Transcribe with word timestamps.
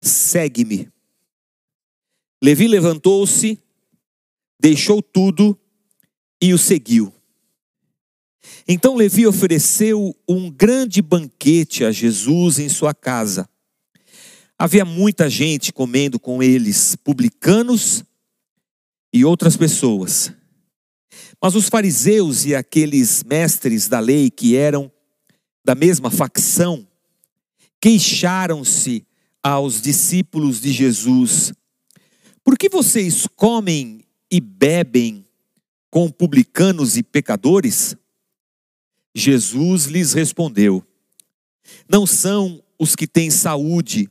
Segue-me. 0.00 0.88
Levi 2.42 2.66
levantou-se, 2.66 3.56
deixou 4.60 5.00
tudo 5.00 5.56
e 6.40 6.52
o 6.52 6.58
seguiu. 6.58 7.12
Então 8.66 8.96
Levi 8.96 9.28
ofereceu 9.28 10.12
um 10.28 10.50
grande 10.50 11.00
banquete 11.00 11.84
a 11.84 11.92
Jesus 11.92 12.58
em 12.58 12.68
sua 12.68 12.92
casa. 12.92 13.48
Havia 14.58 14.84
muita 14.84 15.30
gente 15.30 15.72
comendo 15.72 16.18
com 16.18 16.42
eles, 16.42 16.96
publicanos 16.96 18.04
e 19.12 19.24
outras 19.24 19.56
pessoas. 19.56 20.32
Mas 21.40 21.54
os 21.54 21.68
fariseus 21.68 22.44
e 22.44 22.54
aqueles 22.54 23.22
mestres 23.24 23.88
da 23.88 24.00
lei 24.00 24.30
que 24.30 24.56
eram 24.56 24.90
da 25.64 25.74
mesma 25.74 26.10
facção 26.10 26.86
queixaram-se 27.80 29.04
aos 29.42 29.82
discípulos 29.82 30.60
de 30.60 30.72
Jesus: 30.72 31.52
Por 32.44 32.56
que 32.56 32.68
vocês 32.68 33.26
comem 33.36 34.04
e 34.30 34.40
bebem 34.40 35.26
com 35.90 36.10
publicanos 36.10 36.96
e 36.96 37.02
pecadores? 37.02 37.96
Jesus 39.14 39.86
lhes 39.86 40.12
respondeu: 40.12 40.82
Não 41.88 42.06
são 42.06 42.62
os 42.78 42.94
que 42.94 43.06
têm 43.06 43.30
saúde 43.30 44.08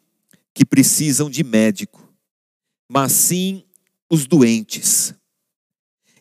que 0.54 0.66
precisam 0.66 1.30
de 1.30 1.44
médico, 1.44 2.14
mas 2.90 3.14
sim 3.14 3.64
os 4.12 4.28
doentes. 4.28 5.16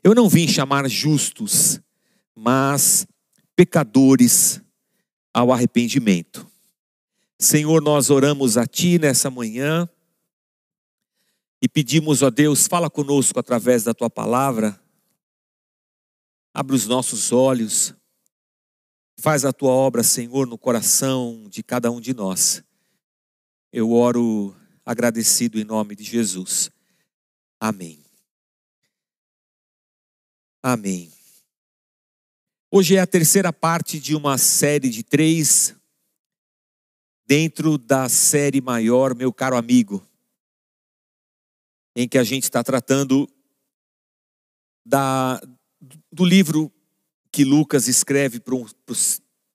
Eu 0.03 0.15
não 0.15 0.29
vim 0.29 0.47
chamar 0.47 0.89
justos, 0.89 1.81
mas 2.35 3.05
pecadores 3.57 4.63
ao 5.35 5.53
arrependimento. 5.53 6.49
Senhor, 7.37 7.83
nós 7.83 8.09
oramos 8.09 8.57
a 8.57 8.65
Ti 8.65 8.99
nessa 8.99 9.29
manhã 9.29 9.89
e 11.61 11.69
pedimos, 11.69 12.23
ó 12.23 12.31
Deus, 12.31 12.69
fala 12.69 12.89
conosco 12.89 13.41
através 13.41 13.83
da 13.83 13.93
Tua 13.93 14.09
palavra, 14.09 14.81
abre 16.55 16.77
os 16.77 16.87
nossos 16.87 17.33
olhos, 17.33 17.93
faz 19.19 19.45
a 19.45 19.53
Tua 19.53 19.73
obra, 19.73 20.05
Senhor, 20.05 20.47
no 20.47 20.57
coração 20.57 21.49
de 21.51 21.63
cada 21.63 21.91
um 21.91 22.01
de 22.01 22.15
nós. 22.15 22.63
Eu 23.73 23.93
oro 23.93 24.55
agradecido 24.87 25.59
em 25.59 25.65
nome 25.65 25.97
de 25.97 26.05
Jesus. 26.05 26.71
Amém. 27.61 28.03
Amém. 30.63 31.13
Hoje 32.71 32.97
é 32.97 33.01
a 33.01 33.07
terceira 33.07 33.53
parte 33.53 34.01
de 34.01 34.17
uma 34.17 34.39
série 34.39 34.89
de 34.89 35.03
três, 35.03 35.77
dentro 37.27 37.77
da 37.77 38.09
série 38.09 38.63
maior, 38.63 39.15
meu 39.15 39.31
caro 39.31 39.57
amigo, 39.57 40.03
em 41.95 42.09
que 42.09 42.17
a 42.17 42.25
gente 42.25 42.45
está 42.45 42.65
tratando 42.65 43.29
da, 44.87 45.39
do 46.11 46.25
livro 46.25 46.73
que 47.31 47.45
Lucas 47.45 47.89
escreve 47.89 48.41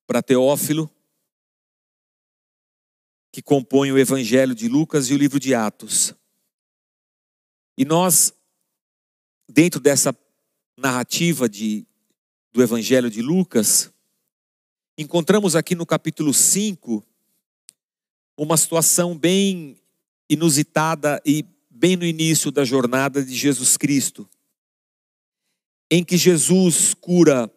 para 0.06 0.22
Teófilo, 0.22 0.92
que 3.32 3.42
compõe 3.42 3.92
o 3.92 3.98
Evangelho 3.98 4.54
de 4.54 4.68
Lucas 4.68 5.10
e 5.10 5.14
o 5.16 5.18
livro 5.18 5.40
de 5.40 5.56
Atos. 5.56 6.14
E 7.78 7.84
nós, 7.84 8.34
dentro 9.50 9.80
dessa 9.80 10.16
narrativa 10.78 11.50
de, 11.50 11.86
do 12.54 12.64
Evangelho 12.64 13.10
de 13.10 13.22
Lucas, 13.22 13.92
encontramos 14.98 15.56
aqui 15.56 15.76
no 15.76 15.86
capítulo 15.86 16.34
5 16.34 17.04
uma 18.38 18.56
situação 18.56 19.18
bem 19.18 19.78
inusitada 20.30 21.22
e 21.26 21.46
bem 21.70 21.98
no 21.98 22.06
início 22.06 22.50
da 22.52 22.64
jornada 22.64 23.24
de 23.24 23.36
Jesus 23.36 23.76
Cristo, 23.76 24.28
em 25.92 26.04
que 26.04 26.18
Jesus 26.18 26.94
cura 26.94 27.52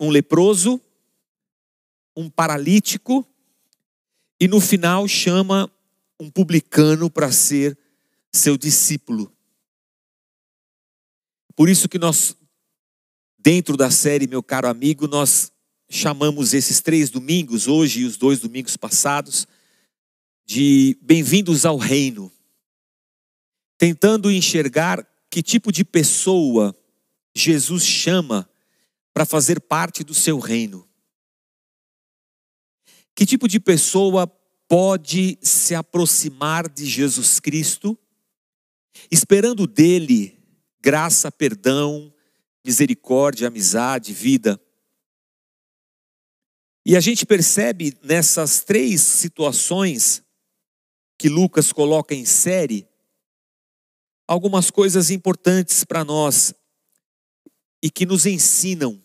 um 0.00 0.08
leproso, 0.08 0.80
um 2.16 2.30
paralítico 2.30 3.26
e 4.40 4.48
no 4.48 4.60
final 4.60 5.06
chama 5.06 5.70
um 6.18 6.30
publicano 6.30 7.10
para 7.10 7.30
ser 7.30 7.78
seu 8.32 8.56
discípulo. 8.56 9.33
Por 11.56 11.68
isso 11.68 11.88
que 11.88 11.98
nós, 11.98 12.36
dentro 13.38 13.76
da 13.76 13.90
série, 13.90 14.26
meu 14.26 14.42
caro 14.42 14.66
amigo, 14.66 15.06
nós 15.06 15.52
chamamos 15.88 16.52
esses 16.52 16.80
três 16.80 17.10
domingos, 17.10 17.68
hoje 17.68 18.00
e 18.00 18.04
os 18.04 18.16
dois 18.16 18.40
domingos 18.40 18.76
passados, 18.76 19.46
de 20.44 20.98
bem-vindos 21.00 21.64
ao 21.64 21.76
reino. 21.76 22.30
Tentando 23.78 24.32
enxergar 24.32 25.06
que 25.30 25.42
tipo 25.42 25.70
de 25.70 25.84
pessoa 25.84 26.76
Jesus 27.34 27.84
chama 27.84 28.48
para 29.12 29.24
fazer 29.24 29.60
parte 29.60 30.02
do 30.02 30.12
seu 30.12 30.40
reino. 30.40 30.88
Que 33.14 33.24
tipo 33.24 33.46
de 33.46 33.60
pessoa 33.60 34.26
pode 34.66 35.38
se 35.40 35.72
aproximar 35.72 36.68
de 36.68 36.84
Jesus 36.84 37.38
Cristo, 37.38 37.96
esperando 39.08 39.68
dele 39.68 40.43
graça, 40.84 41.32
perdão, 41.32 42.12
misericórdia, 42.62 43.48
amizade, 43.48 44.12
vida. 44.12 44.60
E 46.84 46.94
a 46.94 47.00
gente 47.00 47.24
percebe 47.24 47.96
nessas 48.02 48.62
três 48.62 49.00
situações 49.00 50.22
que 51.16 51.30
Lucas 51.30 51.72
coloca 51.72 52.14
em 52.14 52.26
série 52.26 52.86
algumas 54.28 54.70
coisas 54.70 55.10
importantes 55.10 55.84
para 55.84 56.04
nós 56.04 56.52
e 57.82 57.90
que 57.90 58.04
nos 58.04 58.26
ensinam 58.26 59.02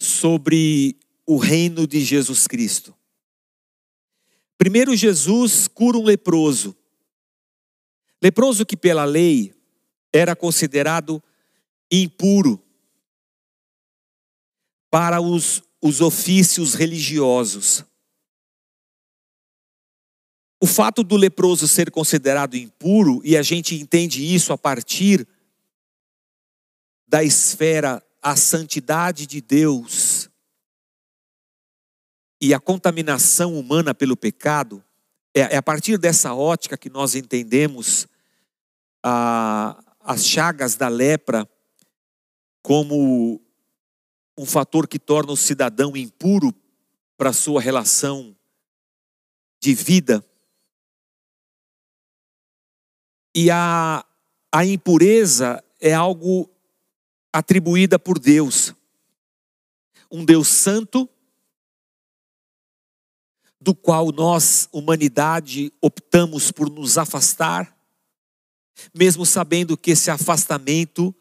sobre 0.00 0.98
o 1.24 1.36
reino 1.36 1.86
de 1.86 2.00
Jesus 2.00 2.48
Cristo. 2.48 2.92
Primeiro, 4.58 4.96
Jesus 4.96 5.68
cura 5.68 5.96
um 5.96 6.04
leproso. 6.04 6.76
Leproso 8.20 8.66
que, 8.66 8.76
pela 8.76 9.04
lei, 9.04 9.53
era 10.14 10.36
considerado 10.36 11.20
impuro 11.90 12.62
para 14.88 15.20
os, 15.20 15.60
os 15.82 16.00
ofícios 16.00 16.74
religiosos. 16.74 17.84
O 20.62 20.68
fato 20.68 21.02
do 21.02 21.16
leproso 21.16 21.66
ser 21.66 21.90
considerado 21.90 22.54
impuro, 22.54 23.20
e 23.24 23.36
a 23.36 23.42
gente 23.42 23.74
entende 23.74 24.24
isso 24.24 24.52
a 24.52 24.56
partir 24.56 25.26
da 27.08 27.24
esfera 27.24 28.00
a 28.22 28.36
santidade 28.36 29.26
de 29.26 29.40
Deus 29.40 30.30
e 32.40 32.54
a 32.54 32.60
contaminação 32.60 33.58
humana 33.58 33.92
pelo 33.92 34.16
pecado, 34.16 34.82
é, 35.34 35.40
é 35.40 35.56
a 35.56 35.62
partir 35.62 35.98
dessa 35.98 36.32
ótica 36.34 36.78
que 36.78 36.88
nós 36.88 37.16
entendemos 37.16 38.06
a, 39.02 39.83
as 40.04 40.26
chagas 40.26 40.76
da 40.76 40.86
lepra 40.86 41.48
como 42.62 43.40
um 44.36 44.44
fator 44.44 44.86
que 44.86 44.98
torna 44.98 45.32
o 45.32 45.36
cidadão 45.36 45.96
impuro 45.96 46.54
para 47.16 47.32
sua 47.32 47.60
relação 47.60 48.36
de 49.60 49.74
vida. 49.74 50.22
E 53.34 53.50
a, 53.50 54.04
a 54.52 54.64
impureza 54.66 55.64
é 55.80 55.94
algo 55.94 56.50
atribuída 57.32 57.98
por 57.98 58.18
Deus. 58.18 58.74
Um 60.10 60.24
Deus 60.24 60.48
santo, 60.48 61.08
do 63.58 63.74
qual 63.74 64.12
nós, 64.12 64.68
humanidade, 64.70 65.72
optamos 65.80 66.52
por 66.52 66.68
nos 66.68 66.98
afastar 66.98 67.73
mesmo 68.94 69.24
sabendo 69.24 69.76
que 69.76 69.92
esse 69.92 70.10
afastamento 70.10 71.14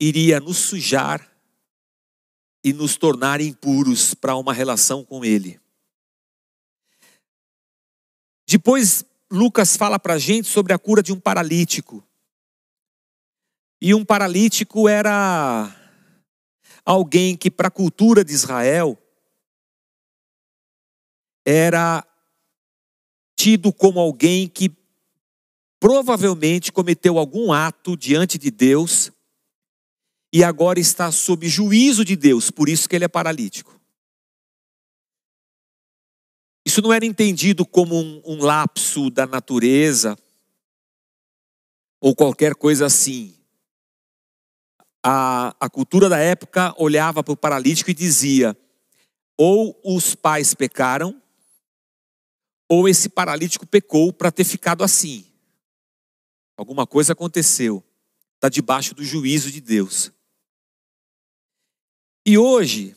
iria 0.00 0.40
nos 0.40 0.58
sujar 0.58 1.30
e 2.62 2.72
nos 2.72 2.96
tornar 2.96 3.40
impuros 3.40 4.14
para 4.14 4.36
uma 4.36 4.52
relação 4.52 5.04
com 5.04 5.24
Ele. 5.24 5.60
Depois, 8.46 9.04
Lucas 9.30 9.76
fala 9.76 9.98
para 9.98 10.14
a 10.14 10.18
gente 10.18 10.48
sobre 10.48 10.72
a 10.72 10.78
cura 10.78 11.02
de 11.02 11.12
um 11.12 11.20
paralítico. 11.20 12.06
E 13.80 13.94
um 13.94 14.04
paralítico 14.04 14.88
era 14.88 15.74
alguém 16.84 17.36
que, 17.36 17.50
para 17.50 17.68
a 17.68 17.70
cultura 17.70 18.24
de 18.24 18.32
Israel, 18.32 18.98
era 21.44 22.06
tido 23.36 23.72
como 23.72 24.00
alguém 24.00 24.48
que 24.48 24.70
provavelmente 25.84 26.72
cometeu 26.72 27.18
algum 27.18 27.52
ato 27.52 27.94
diante 27.94 28.38
de 28.38 28.50
Deus 28.50 29.12
e 30.32 30.42
agora 30.42 30.80
está 30.80 31.12
sob 31.12 31.46
juízo 31.46 32.06
de 32.06 32.16
Deus, 32.16 32.50
por 32.50 32.70
isso 32.70 32.88
que 32.88 32.96
ele 32.96 33.04
é 33.04 33.08
paralítico. 33.08 33.78
Isso 36.64 36.80
não 36.80 36.90
era 36.90 37.04
entendido 37.04 37.66
como 37.66 37.96
um, 38.00 38.22
um 38.24 38.42
lapso 38.42 39.10
da 39.10 39.26
natureza 39.26 40.16
ou 42.00 42.16
qualquer 42.16 42.54
coisa 42.54 42.86
assim. 42.86 43.36
A, 45.04 45.54
a 45.60 45.68
cultura 45.68 46.08
da 46.08 46.18
época 46.18 46.74
olhava 46.78 47.22
para 47.22 47.34
o 47.34 47.36
paralítico 47.36 47.90
e 47.90 47.94
dizia: 47.94 48.56
ou 49.36 49.78
os 49.84 50.14
pais 50.14 50.54
pecaram, 50.54 51.20
ou 52.70 52.88
esse 52.88 53.10
paralítico 53.10 53.66
pecou 53.66 54.14
para 54.14 54.32
ter 54.32 54.44
ficado 54.44 54.82
assim. 54.82 55.33
Alguma 56.56 56.86
coisa 56.86 57.12
aconteceu, 57.12 57.82
está 58.36 58.48
debaixo 58.48 58.94
do 58.94 59.04
juízo 59.04 59.50
de 59.50 59.60
Deus. 59.60 60.12
E 62.26 62.38
hoje, 62.38 62.96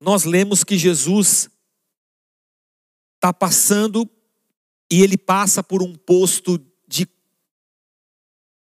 nós 0.00 0.24
lemos 0.24 0.62
que 0.62 0.76
Jesus 0.76 1.48
está 3.16 3.32
passando 3.32 4.08
e 4.90 5.02
ele 5.02 5.16
passa 5.16 5.62
por 5.62 5.82
um 5.82 5.94
posto 5.94 6.58
de, 6.86 7.08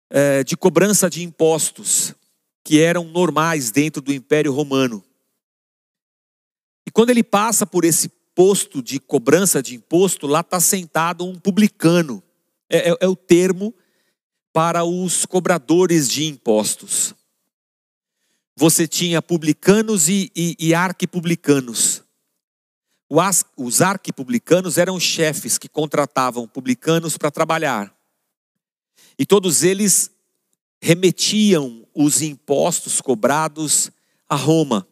é, 0.09 0.44
de 0.44 0.57
cobrança 0.57 1.09
de 1.09 1.24
impostos 1.24 2.13
que 2.63 2.81
eram 2.81 3.06
normais 3.06 3.71
dentro 3.71 4.01
do 4.01 4.13
Império 4.13 4.51
Romano. 4.51 5.04
E 6.86 6.92
quando 6.92 7.09
ele 7.09 7.24
passa 7.24 7.65
por 7.65 7.86
esse 7.86 8.09
posto 8.36 8.81
de 8.81 9.00
cobrança 9.00 9.63
de 9.63 9.75
imposto, 9.75 10.27
lá 10.27 10.42
está 10.42 10.59
sentado 10.59 11.25
um 11.25 11.39
publicano. 11.39 12.24
É, 12.69 12.90
é, 12.90 12.98
é 13.02 13.08
o 13.08 13.16
termo 13.16 13.74
para 14.52 14.84
os 14.84 15.25
cobradores 15.25 16.10
de 16.10 16.25
impostos. 16.25 17.14
Você 18.56 18.88
tinha 18.88 19.22
publicanos 19.22 20.10
e, 20.10 20.31
e, 20.36 20.56
e 20.60 20.74
arquipublicanos. 20.74 22.04
Os 23.56 23.81
arquipublicanos 23.81 24.78
eram 24.78 25.00
chefes 25.00 25.58
que 25.58 25.69
contratavam 25.69 26.48
publicanos 26.48 27.18
para 27.18 27.31
trabalhar. 27.31 27.96
E 29.18 29.25
todos 29.25 29.64
eles 29.64 30.12
remetiam 30.81 31.88
os 31.94 32.22
impostos 32.22 33.00
cobrados 33.00 33.92
a 34.28 34.36
Roma. 34.36 34.88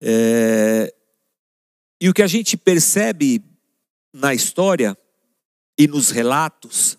É, 0.00 0.92
e 2.00 2.08
o 2.08 2.12
que 2.12 2.22
a 2.22 2.26
gente 2.26 2.56
percebe 2.56 3.42
na 4.12 4.34
história 4.34 4.98
e 5.78 5.86
nos 5.86 6.10
relatos 6.10 6.98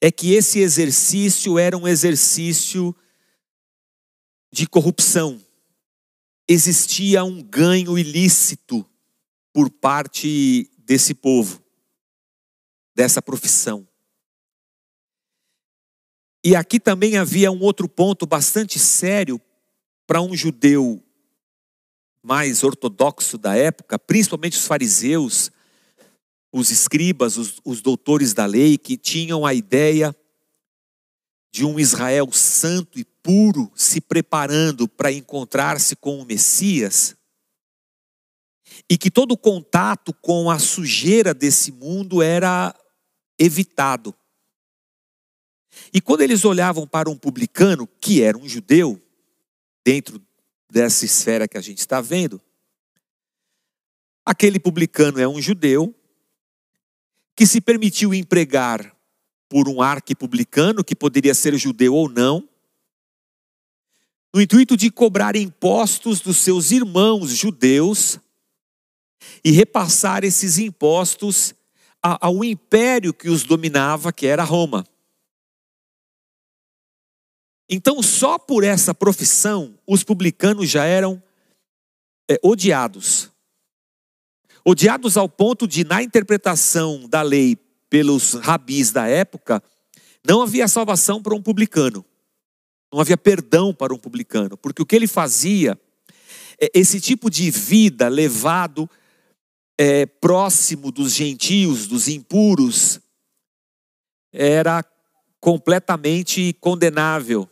é 0.00 0.10
que 0.10 0.32
esse 0.32 0.58
exercício 0.58 1.58
era 1.58 1.76
um 1.76 1.86
exercício 1.86 2.94
de 4.52 4.66
corrupção. 4.66 5.40
Existia 6.48 7.22
um 7.22 7.40
ganho 7.40 7.96
ilícito 7.96 8.84
por 9.52 9.70
parte 9.70 10.68
desse 10.78 11.14
povo, 11.14 11.62
dessa 12.94 13.22
profissão. 13.22 13.86
E 16.44 16.56
aqui 16.56 16.80
também 16.80 17.16
havia 17.16 17.52
um 17.52 17.60
outro 17.60 17.88
ponto 17.88 18.26
bastante 18.26 18.78
sério 18.80 19.40
para 20.04 20.20
um 20.20 20.34
judeu 20.34 21.00
mais 22.20 22.64
ortodoxo 22.64 23.38
da 23.38 23.56
época, 23.56 23.98
principalmente 23.98 24.58
os 24.58 24.66
fariseus, 24.66 25.52
os 26.52 26.70
escribas, 26.70 27.36
os, 27.38 27.60
os 27.64 27.80
doutores 27.80 28.34
da 28.34 28.44
lei, 28.44 28.76
que 28.76 28.96
tinham 28.96 29.46
a 29.46 29.54
ideia 29.54 30.14
de 31.50 31.64
um 31.64 31.80
Israel 31.80 32.30
santo 32.32 32.98
e 32.98 33.04
puro 33.04 33.72
se 33.74 34.00
preparando 34.00 34.86
para 34.86 35.10
encontrar-se 35.10 35.96
com 35.96 36.18
o 36.20 36.24
Messias, 36.24 37.16
e 38.88 38.98
que 38.98 39.10
todo 39.10 39.36
contato 39.36 40.12
com 40.14 40.50
a 40.50 40.58
sujeira 40.58 41.32
desse 41.32 41.72
mundo 41.72 42.22
era 42.22 42.74
evitado. 43.38 44.14
E 45.92 46.00
quando 46.00 46.22
eles 46.22 46.44
olhavam 46.44 46.86
para 46.86 47.08
um 47.08 47.16
publicano, 47.16 47.86
que 48.00 48.22
era 48.22 48.36
um 48.36 48.48
judeu, 48.48 49.00
dentro 49.84 50.20
dessa 50.70 51.04
esfera 51.04 51.48
que 51.48 51.58
a 51.58 51.60
gente 51.60 51.78
está 51.78 52.00
vendo. 52.00 52.40
Aquele 54.24 54.58
publicano 54.58 55.20
é 55.20 55.28
um 55.28 55.40
judeu 55.40 55.94
que 57.36 57.46
se 57.46 57.60
permitiu 57.60 58.12
empregar 58.12 58.94
por 59.48 59.68
um 59.68 59.82
arquipublicano, 59.82 60.84
que 60.84 60.94
poderia 60.94 61.34
ser 61.34 61.56
judeu 61.56 61.94
ou 61.94 62.08
não, 62.08 62.48
no 64.34 64.40
intuito 64.40 64.76
de 64.76 64.90
cobrar 64.90 65.36
impostos 65.36 66.20
dos 66.20 66.38
seus 66.38 66.70
irmãos 66.70 67.30
judeus 67.30 68.18
e 69.44 69.50
repassar 69.50 70.24
esses 70.24 70.58
impostos 70.58 71.54
ao 72.00 72.42
império 72.42 73.12
que 73.12 73.28
os 73.28 73.44
dominava, 73.44 74.12
que 74.12 74.26
era 74.26 74.42
Roma. 74.42 74.84
Então, 77.68 78.02
só 78.02 78.38
por 78.38 78.64
essa 78.64 78.92
profissão, 78.92 79.78
os 79.86 80.02
publicanos 80.02 80.68
já 80.68 80.84
eram 80.84 81.22
é, 82.28 82.38
odiados. 82.42 83.31
Odiados 84.64 85.16
ao 85.16 85.28
ponto 85.28 85.66
de, 85.66 85.84
na 85.84 86.02
interpretação 86.02 87.08
da 87.08 87.20
lei 87.22 87.56
pelos 87.90 88.34
rabis 88.34 88.92
da 88.92 89.06
época, 89.06 89.62
não 90.24 90.40
havia 90.40 90.68
salvação 90.68 91.20
para 91.20 91.34
um 91.34 91.42
publicano. 91.42 92.04
Não 92.92 93.00
havia 93.00 93.16
perdão 93.16 93.74
para 93.74 93.92
um 93.92 93.98
publicano, 93.98 94.56
porque 94.56 94.82
o 94.82 94.86
que 94.86 94.94
ele 94.94 95.06
fazia, 95.06 95.78
é, 96.60 96.70
esse 96.74 97.00
tipo 97.00 97.28
de 97.28 97.50
vida 97.50 98.08
levado 98.08 98.88
é, 99.78 100.06
próximo 100.06 100.92
dos 100.92 101.12
gentios, 101.12 101.86
dos 101.86 102.06
impuros, 102.06 103.00
era 104.32 104.84
completamente 105.40 106.52
condenável. 106.60 107.48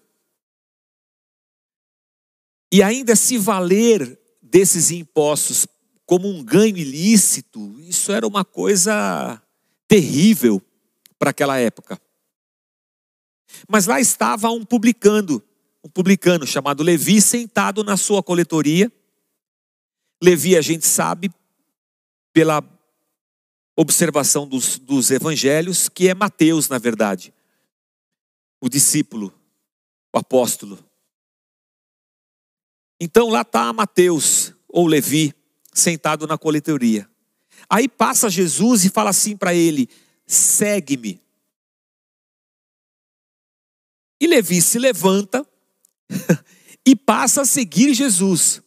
E 2.72 2.82
ainda 2.82 3.16
se 3.16 3.36
valer 3.36 4.18
desses 4.40 4.90
impostos 4.90 5.66
como 6.10 6.26
um 6.26 6.42
ganho 6.42 6.76
ilícito, 6.76 7.80
isso 7.82 8.10
era 8.10 8.26
uma 8.26 8.44
coisa 8.44 9.40
terrível 9.86 10.60
para 11.16 11.30
aquela 11.30 11.56
época. 11.56 12.00
Mas 13.68 13.86
lá 13.86 14.00
estava 14.00 14.50
um 14.50 14.64
publicano, 14.64 15.40
um 15.84 15.88
publicano 15.88 16.44
chamado 16.44 16.82
Levi, 16.82 17.22
sentado 17.22 17.84
na 17.84 17.96
sua 17.96 18.24
coletoria. 18.24 18.92
Levi, 20.20 20.56
a 20.56 20.60
gente 20.60 20.84
sabe, 20.84 21.30
pela 22.32 22.60
observação 23.76 24.48
dos, 24.48 24.80
dos 24.80 25.12
evangelhos, 25.12 25.88
que 25.88 26.08
é 26.08 26.14
Mateus, 26.14 26.68
na 26.68 26.78
verdade, 26.78 27.32
o 28.60 28.68
discípulo, 28.68 29.32
o 30.12 30.18
apóstolo. 30.18 30.76
Então 33.00 33.28
lá 33.28 33.42
está 33.42 33.72
Mateus 33.72 34.52
ou 34.68 34.88
Levi 34.88 35.38
sentado 35.72 36.26
na 36.26 36.36
coletoria. 36.36 37.08
Aí 37.68 37.88
passa 37.88 38.28
Jesus 38.30 38.84
e 38.84 38.90
fala 38.90 39.10
assim 39.10 39.36
para 39.36 39.54
ele: 39.54 39.88
segue-me. 40.26 41.20
E 44.20 44.26
Levi 44.26 44.60
se 44.60 44.78
levanta 44.78 45.46
e 46.86 46.94
passa 46.94 47.42
a 47.42 47.46
seguir 47.46 47.94
Jesus. 47.94 48.62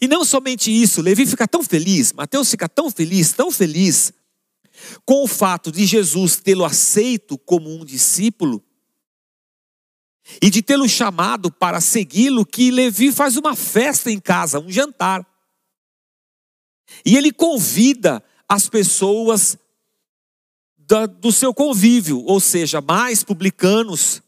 E 0.00 0.08
não 0.08 0.24
somente 0.24 0.70
isso, 0.70 1.00
Levi 1.00 1.26
fica 1.26 1.48
tão 1.48 1.62
feliz, 1.62 2.12
Mateus 2.12 2.50
fica 2.50 2.68
tão 2.68 2.90
feliz, 2.90 3.32
tão 3.32 3.50
feliz, 3.50 4.12
com 5.04 5.24
o 5.24 5.26
fato 5.26 5.72
de 5.72 5.86
Jesus 5.86 6.36
tê-lo 6.36 6.64
aceito 6.64 7.38
como 7.38 7.70
um 7.70 7.84
discípulo, 7.84 8.62
e 10.42 10.50
de 10.50 10.62
tê-lo 10.62 10.86
chamado 10.88 11.50
para 11.50 11.80
segui-lo, 11.80 12.44
que 12.44 12.70
Levi 12.70 13.10
faz 13.10 13.36
uma 13.36 13.56
festa 13.56 14.10
em 14.10 14.20
casa, 14.20 14.60
um 14.60 14.70
jantar. 14.70 15.26
E 17.04 17.16
ele 17.16 17.32
convida 17.32 18.22
as 18.48 18.68
pessoas 18.68 19.58
da, 20.76 21.06
do 21.06 21.30
seu 21.30 21.52
convívio, 21.52 22.24
ou 22.24 22.40
seja, 22.40 22.80
mais 22.80 23.22
publicanos. 23.22 24.22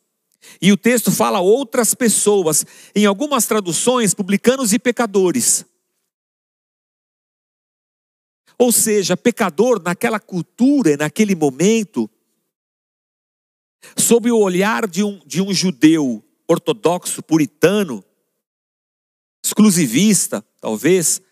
E 0.60 0.70
o 0.72 0.76
texto 0.76 1.10
fala 1.10 1.40
outras 1.40 1.94
pessoas, 1.94 2.64
em 2.94 3.06
algumas 3.06 3.46
traduções, 3.46 4.14
publicanos 4.14 4.72
e 4.72 4.78
pecadores. 4.78 5.64
Ou 8.58 8.70
seja, 8.70 9.16
pecador 9.16 9.80
naquela 9.82 10.20
cultura, 10.20 10.96
naquele 10.96 11.34
momento, 11.34 12.10
sob 13.96 14.30
o 14.30 14.38
olhar 14.38 14.86
de 14.86 15.02
um, 15.02 15.18
de 15.24 15.40
um 15.40 15.52
judeu 15.52 16.22
ortodoxo, 16.46 17.22
puritano, 17.22 18.04
exclusivista, 19.42 20.44
talvez, 20.60 21.22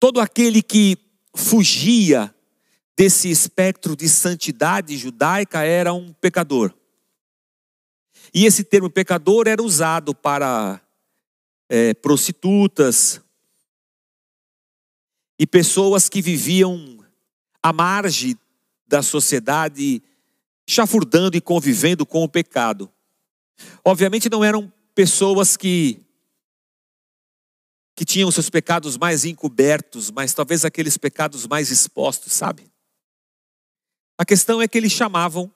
todo 0.00 0.18
aquele 0.18 0.62
que 0.62 0.96
fugia 1.34 2.34
desse 2.96 3.30
espectro 3.30 3.94
de 3.94 4.08
santidade 4.08 4.96
judaica 4.96 5.62
era 5.62 5.92
um 5.92 6.12
pecador. 6.14 6.74
E 8.32 8.46
esse 8.46 8.64
termo 8.64 8.88
pecador 8.88 9.46
era 9.46 9.62
usado 9.62 10.14
para 10.14 10.80
é, 11.68 11.92
prostitutas 11.94 13.20
e 15.38 15.46
pessoas 15.46 16.08
que 16.08 16.22
viviam 16.22 17.04
à 17.62 17.72
margem 17.72 18.36
da 18.86 19.02
sociedade, 19.02 20.02
chafurdando 20.68 21.36
e 21.36 21.40
convivendo 21.40 22.06
com 22.06 22.24
o 22.24 22.28
pecado. 22.28 22.90
Obviamente 23.84 24.30
não 24.30 24.42
eram 24.42 24.72
pessoas 24.94 25.56
que 25.56 26.00
que 28.00 28.04
tinham 28.06 28.30
seus 28.30 28.48
pecados 28.48 28.96
mais 28.96 29.26
encobertos, 29.26 30.10
mas 30.10 30.32
talvez 30.32 30.64
aqueles 30.64 30.96
pecados 30.96 31.46
mais 31.46 31.70
expostos, 31.70 32.32
sabe? 32.32 32.64
A 34.16 34.24
questão 34.24 34.62
é 34.62 34.66
que 34.66 34.78
eles 34.78 34.90
chamavam 34.90 35.52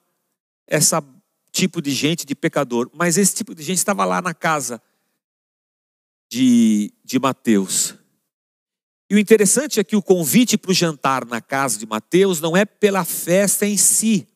essa 0.67 1.03
tipo 1.51 1.81
de 1.81 1.89
gente 1.89 2.23
de 2.23 2.35
pecador, 2.35 2.87
mas 2.93 3.17
esse 3.17 3.33
tipo 3.33 3.55
de 3.55 3.63
gente 3.63 3.79
estava 3.79 4.05
lá 4.05 4.21
na 4.21 4.31
casa 4.31 4.79
de, 6.29 6.93
de 7.03 7.17
Mateus. 7.17 7.95
E 9.09 9.15
o 9.15 9.19
interessante 9.19 9.79
é 9.79 9.83
que 9.83 9.95
o 9.95 10.03
convite 10.03 10.55
para 10.55 10.69
o 10.69 10.75
jantar 10.75 11.25
na 11.25 11.41
casa 11.41 11.79
de 11.79 11.87
Mateus 11.87 12.39
não 12.39 12.55
é 12.55 12.63
pela 12.63 13.03
festa 13.03 13.65
em 13.65 13.75
si, 13.75 14.27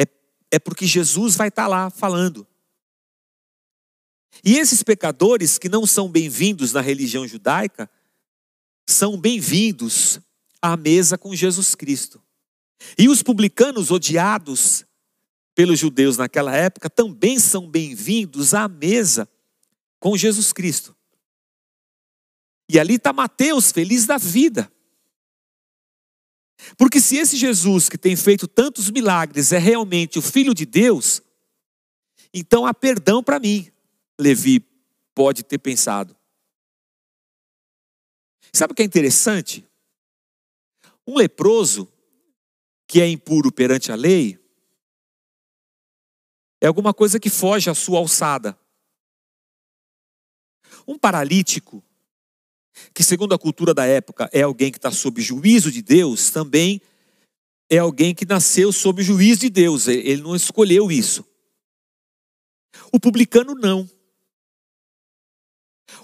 é, 0.00 0.04
é 0.52 0.60
porque 0.60 0.86
Jesus 0.86 1.34
vai 1.34 1.48
estar 1.48 1.66
lá 1.66 1.90
falando. 1.90 2.46
E 4.44 4.58
esses 4.58 4.82
pecadores 4.82 5.58
que 5.58 5.68
não 5.68 5.86
são 5.86 6.08
bem-vindos 6.08 6.72
na 6.72 6.80
religião 6.80 7.26
judaica, 7.26 7.90
são 8.86 9.18
bem-vindos 9.18 10.20
à 10.60 10.76
mesa 10.76 11.18
com 11.18 11.34
Jesus 11.34 11.74
Cristo. 11.74 12.22
E 12.98 13.08
os 13.08 13.22
publicanos 13.22 13.90
odiados 13.90 14.84
pelos 15.54 15.78
judeus 15.78 16.16
naquela 16.16 16.54
época 16.54 16.88
também 16.88 17.38
são 17.38 17.68
bem-vindos 17.68 18.54
à 18.54 18.68
mesa 18.68 19.28
com 20.00 20.16
Jesus 20.16 20.52
Cristo. 20.52 20.96
E 22.68 22.78
ali 22.78 22.94
está 22.94 23.12
Mateus, 23.12 23.70
feliz 23.70 24.06
da 24.06 24.16
vida. 24.16 24.72
Porque 26.76 27.00
se 27.00 27.16
esse 27.16 27.36
Jesus 27.36 27.88
que 27.88 27.98
tem 27.98 28.16
feito 28.16 28.46
tantos 28.46 28.90
milagres 28.90 29.52
é 29.52 29.58
realmente 29.58 30.18
o 30.18 30.22
Filho 30.22 30.54
de 30.54 30.64
Deus, 30.64 31.20
então 32.32 32.64
há 32.64 32.72
perdão 32.72 33.22
para 33.22 33.38
mim. 33.38 33.71
Levi 34.20 34.60
pode 35.14 35.42
ter 35.42 35.58
pensado. 35.58 36.16
Sabe 38.52 38.72
o 38.72 38.76
que 38.76 38.82
é 38.82 38.84
interessante? 38.84 39.66
Um 41.06 41.16
leproso 41.16 41.90
que 42.86 43.00
é 43.00 43.08
impuro 43.08 43.50
perante 43.50 43.90
a 43.90 43.94
lei 43.94 44.38
é 46.60 46.66
alguma 46.66 46.94
coisa 46.94 47.18
que 47.18 47.28
foge 47.28 47.68
à 47.68 47.74
sua 47.74 47.98
alçada. 47.98 48.56
Um 50.86 50.98
paralítico, 50.98 51.82
que 52.94 53.02
segundo 53.02 53.34
a 53.34 53.38
cultura 53.38 53.74
da 53.74 53.84
época 53.84 54.28
é 54.32 54.42
alguém 54.42 54.70
que 54.70 54.78
está 54.78 54.90
sob 54.90 55.20
juízo 55.20 55.72
de 55.72 55.82
Deus, 55.82 56.30
também 56.30 56.80
é 57.68 57.78
alguém 57.78 58.14
que 58.14 58.26
nasceu 58.26 58.70
sob 58.70 59.02
juízo 59.02 59.40
de 59.40 59.50
Deus, 59.50 59.88
ele 59.88 60.22
não 60.22 60.36
escolheu 60.36 60.90
isso. 60.92 61.26
O 62.92 63.00
publicano 63.00 63.54
não. 63.54 63.88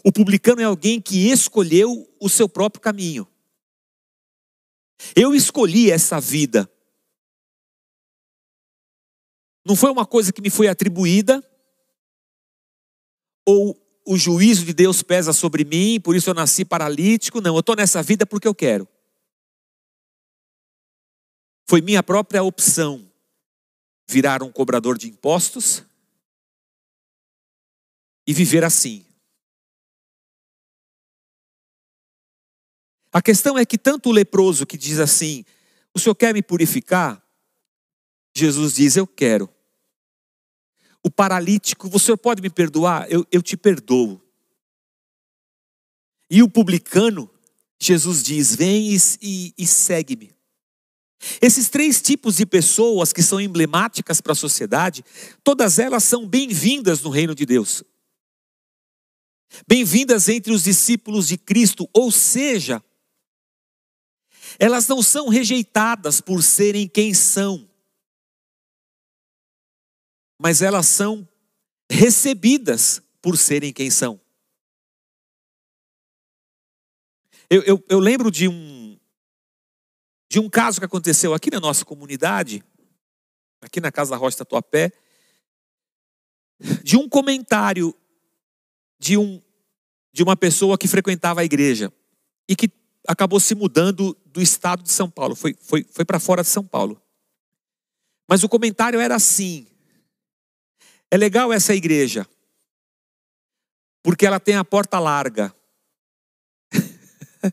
O 0.05 0.13
publicano 0.13 0.61
é 0.61 0.65
alguém 0.65 1.01
que 1.01 1.31
escolheu 1.31 2.09
o 2.21 2.29
seu 2.29 2.49
próprio 2.49 2.81
caminho. 2.81 3.27
Eu 5.15 5.35
escolhi 5.35 5.91
essa 5.91 6.21
vida. 6.21 6.71
Não 9.65 9.77
foi 9.77 9.91
uma 9.91 10.07
coisa 10.07 10.33
que 10.33 10.41
me 10.41 10.51
foi 10.51 10.69
atribuída, 10.69 11.45
ou 13.47 13.79
o 14.07 14.17
juízo 14.17 14.65
de 14.65 14.73
Deus 14.73 15.03
pesa 15.03 15.33
sobre 15.33 15.65
mim, 15.65 16.01
por 16.01 16.17
isso 16.17 16.31
eu 16.31 16.35
nasci 16.35 16.65
paralítico. 16.65 17.41
Não, 17.41 17.55
eu 17.55 17.61
estou 17.61 17.77
nessa 17.77 18.03
vida 18.03 18.25
porque 18.25 18.49
eu 18.49 18.55
quero. 18.55 18.89
Foi 21.67 21.83
minha 21.83 22.03
própria 22.03 22.43
opção 22.43 23.07
virar 24.09 24.43
um 24.43 24.51
cobrador 24.51 24.97
de 24.97 25.09
impostos 25.09 25.85
e 28.27 28.33
viver 28.33 28.65
assim. 28.65 29.05
A 33.13 33.23
questão 33.23 33.57
é 33.57 33.65
que 33.65 33.79
tanto 33.79 34.11
o 34.11 34.13
leproso 34.13 34.67
que 34.67 34.77
diz 34.77 34.99
assim: 34.99 35.45
O 35.95 35.99
Senhor 35.99 36.15
quer 36.15 36.35
me 36.35 36.43
purificar? 36.43 37.23
Jesus 38.37 38.75
diz: 38.75 38.97
Eu 38.97 39.07
quero. 39.07 39.49
O 41.03 41.11
paralítico, 41.11 41.89
o 41.93 41.99
Senhor 41.99 42.19
pode 42.19 42.43
me 42.43 42.51
perdoar? 42.51 43.11
Eu, 43.11 43.27
eu 43.33 43.43
te 43.43 43.57
perdoo. 43.57 44.21
E 46.31 46.43
o 46.43 46.49
publicano, 46.49 47.31
Jesus 47.81 48.23
diz: 48.23 48.55
Vem 48.55 48.95
e, 48.95 48.99
e, 49.23 49.55
e 49.57 49.67
segue-me. 49.67 50.37
Esses 51.41 51.69
três 51.69 52.01
tipos 52.01 52.37
de 52.37 52.47
pessoas 52.47 53.13
que 53.13 53.23
são 53.23 53.41
emblemáticas 53.41 54.21
para 54.21 54.33
a 54.33 54.37
sociedade, 54.37 55.05
todas 55.43 55.79
elas 55.79 56.05
são 56.05 56.29
bem-vindas 56.29 57.03
no 57.03 57.11
reino 57.11 57.35
de 57.35 57.45
Deus. 57.45 57.83
Bem-vindas 59.67 60.29
entre 60.29 60.53
os 60.53 60.63
discípulos 60.63 61.29
de 61.29 61.39
Cristo, 61.39 61.89
ou 61.93 62.13
seja, 62.13 62.83
elas 64.59 64.89
não 64.89 65.03
são 65.03 65.29
rejeitadas 65.29 66.21
por 66.21 66.43
serem 66.43 66.89
quem 66.89 67.15
são, 67.15 67.69
mas 70.39 70.63
elas 70.63 70.87
são 70.87 71.27
recebidas 71.91 73.01
por 73.23 73.39
serem 73.39 73.73
quem 73.73 73.91
são. 73.91 74.21
Eu, 77.49 77.63
eu, 77.63 77.85
eu, 77.89 77.99
lembro 77.99 78.31
de 78.31 78.47
um, 78.47 78.99
de 80.29 80.39
um 80.39 80.51
caso 80.51 80.81
que 80.81 80.85
aconteceu 80.85 81.33
aqui 81.33 81.51
na 81.51 81.61
nossa 81.61 81.85
comunidade, 81.85 82.63
aqui 83.63 83.81
na 83.81 83.91
Casa 83.91 84.11
da 84.11 84.17
Rocha 84.17 84.39
Tatuapé, 84.39 84.93
de 86.83 86.97
um 86.97 87.09
comentário 87.09 87.95
de, 88.99 89.17
um, 89.17 89.41
de 90.13 90.23
uma 90.23 90.37
pessoa 90.37 90.77
que 90.77 90.89
frequentava 90.89 91.41
a 91.41 91.45
igreja 91.45 91.93
e 92.49 92.55
que 92.55 92.71
acabou 93.07 93.41
se 93.41 93.55
mudando 93.55 94.15
do 94.39 94.43
estado 94.43 94.85
de 94.85 94.93
São 94.93 95.11
Paulo, 95.11 95.35
foi, 95.35 95.53
foi, 95.61 95.83
foi 95.83 96.05
para 96.05 96.21
fora 96.21 96.43
de 96.43 96.49
São 96.49 96.65
Paulo. 96.65 97.03
Mas 98.29 98.45
o 98.45 98.49
comentário 98.49 99.01
era 99.01 99.17
assim: 99.17 99.67
é 101.11 101.17
legal 101.17 101.53
essa 101.53 101.75
igreja, 101.75 102.25
porque 104.01 104.25
ela 104.25 104.39
tem 104.39 104.55
a 104.55 104.65
porta 104.65 105.01
larga. 105.01 105.53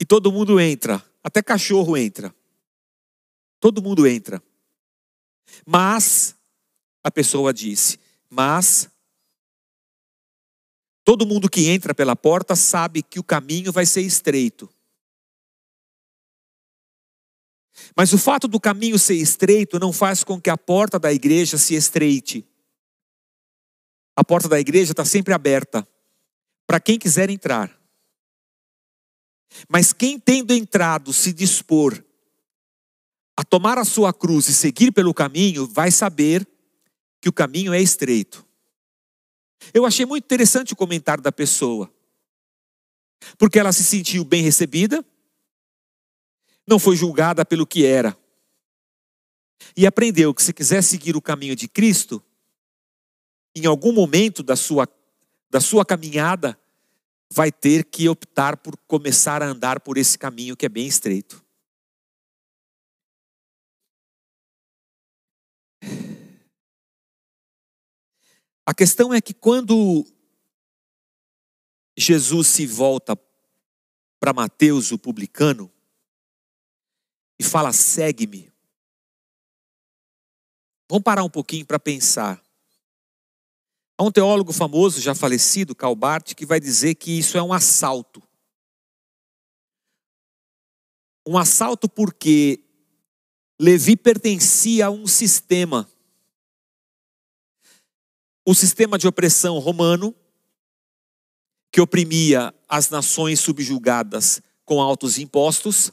e 0.00 0.04
todo 0.04 0.32
mundo 0.32 0.58
entra, 0.58 1.00
até 1.22 1.40
cachorro 1.40 1.96
entra. 1.96 2.34
Todo 3.60 3.80
mundo 3.80 4.04
entra. 4.04 4.42
Mas, 5.64 6.34
a 7.04 7.10
pessoa 7.10 7.54
disse, 7.54 8.00
mas 8.28 8.90
Todo 11.04 11.24
mundo 11.24 11.48
que 11.48 11.70
entra 11.70 11.94
pela 11.94 12.14
porta 12.14 12.54
sabe 12.54 13.02
que 13.02 13.18
o 13.18 13.24
caminho 13.24 13.72
vai 13.72 13.86
ser 13.86 14.02
estreito. 14.02 14.68
Mas 17.96 18.12
o 18.12 18.18
fato 18.18 18.46
do 18.48 18.60
caminho 18.60 18.98
ser 18.98 19.14
estreito 19.14 19.78
não 19.78 19.92
faz 19.92 20.24
com 20.24 20.40
que 20.40 20.50
a 20.50 20.56
porta 20.56 20.98
da 20.98 21.12
igreja 21.12 21.58
se 21.58 21.74
estreite. 21.74 22.46
A 24.16 24.24
porta 24.24 24.48
da 24.48 24.58
igreja 24.58 24.92
está 24.92 25.04
sempre 25.04 25.32
aberta 25.32 25.86
para 26.66 26.80
quem 26.80 26.98
quiser 26.98 27.30
entrar. 27.30 27.76
Mas 29.68 29.92
quem 29.92 30.18
tendo 30.18 30.52
entrado 30.52 31.12
se 31.12 31.32
dispor 31.32 32.04
a 33.36 33.44
tomar 33.44 33.78
a 33.78 33.84
sua 33.84 34.12
cruz 34.12 34.48
e 34.48 34.54
seguir 34.54 34.90
pelo 34.90 35.14
caminho, 35.14 35.64
vai 35.64 35.92
saber 35.92 36.44
que 37.20 37.28
o 37.28 37.32
caminho 37.32 37.72
é 37.72 37.80
estreito. 37.80 38.44
Eu 39.72 39.86
achei 39.86 40.04
muito 40.04 40.24
interessante 40.24 40.72
o 40.72 40.76
comentário 40.76 41.22
da 41.22 41.30
pessoa, 41.30 41.88
porque 43.38 43.58
ela 43.58 43.72
se 43.72 43.84
sentiu 43.84 44.24
bem 44.24 44.42
recebida, 44.42 45.04
não 46.68 46.78
foi 46.78 46.94
julgada 46.96 47.44
pelo 47.44 47.66
que 47.66 47.86
era. 47.86 48.16
E 49.76 49.86
aprendeu 49.86 50.34
que 50.34 50.42
se 50.42 50.52
quiser 50.52 50.82
seguir 50.82 51.16
o 51.16 51.22
caminho 51.22 51.56
de 51.56 51.66
Cristo, 51.66 52.22
em 53.56 53.66
algum 53.66 53.92
momento 53.92 54.42
da 54.42 54.54
sua, 54.54 54.86
da 55.50 55.60
sua 55.60 55.84
caminhada, 55.84 56.58
vai 57.32 57.50
ter 57.50 57.84
que 57.84 58.08
optar 58.08 58.56
por 58.58 58.76
começar 58.86 59.42
a 59.42 59.46
andar 59.46 59.80
por 59.80 59.96
esse 59.96 60.18
caminho 60.18 60.56
que 60.56 60.66
é 60.66 60.68
bem 60.68 60.86
estreito. 60.86 61.44
A 68.66 68.74
questão 68.74 69.14
é 69.14 69.20
que 69.20 69.32
quando 69.32 70.04
Jesus 71.96 72.48
se 72.48 72.66
volta 72.66 73.18
para 74.20 74.34
Mateus, 74.34 74.92
o 74.92 74.98
publicano, 74.98 75.72
e 77.38 77.44
fala: 77.44 77.72
segue-me. 77.72 78.52
Vamos 80.90 81.04
parar 81.04 81.22
um 81.22 81.30
pouquinho 81.30 81.66
para 81.66 81.78
pensar. 81.78 82.42
Há 83.96 84.04
um 84.04 84.12
teólogo 84.12 84.52
famoso, 84.52 85.00
já 85.00 85.14
falecido, 85.14 85.74
Karl 85.74 85.94
Barth, 85.94 86.34
que 86.34 86.46
vai 86.46 86.60
dizer 86.60 86.94
que 86.94 87.18
isso 87.18 87.36
é 87.36 87.42
um 87.42 87.52
assalto. 87.52 88.22
Um 91.26 91.36
assalto 91.36 91.88
porque 91.88 92.64
Levi 93.60 93.96
pertencia 93.96 94.86
a 94.86 94.90
um 94.90 95.06
sistema. 95.06 95.90
O 98.46 98.54
sistema 98.54 98.96
de 98.96 99.06
opressão 99.06 99.58
romano, 99.58 100.14
que 101.70 101.80
oprimia 101.80 102.54
as 102.68 102.88
nações 102.88 103.40
subjugadas 103.40 104.40
com 104.64 104.80
altos 104.80 105.18
impostos. 105.18 105.92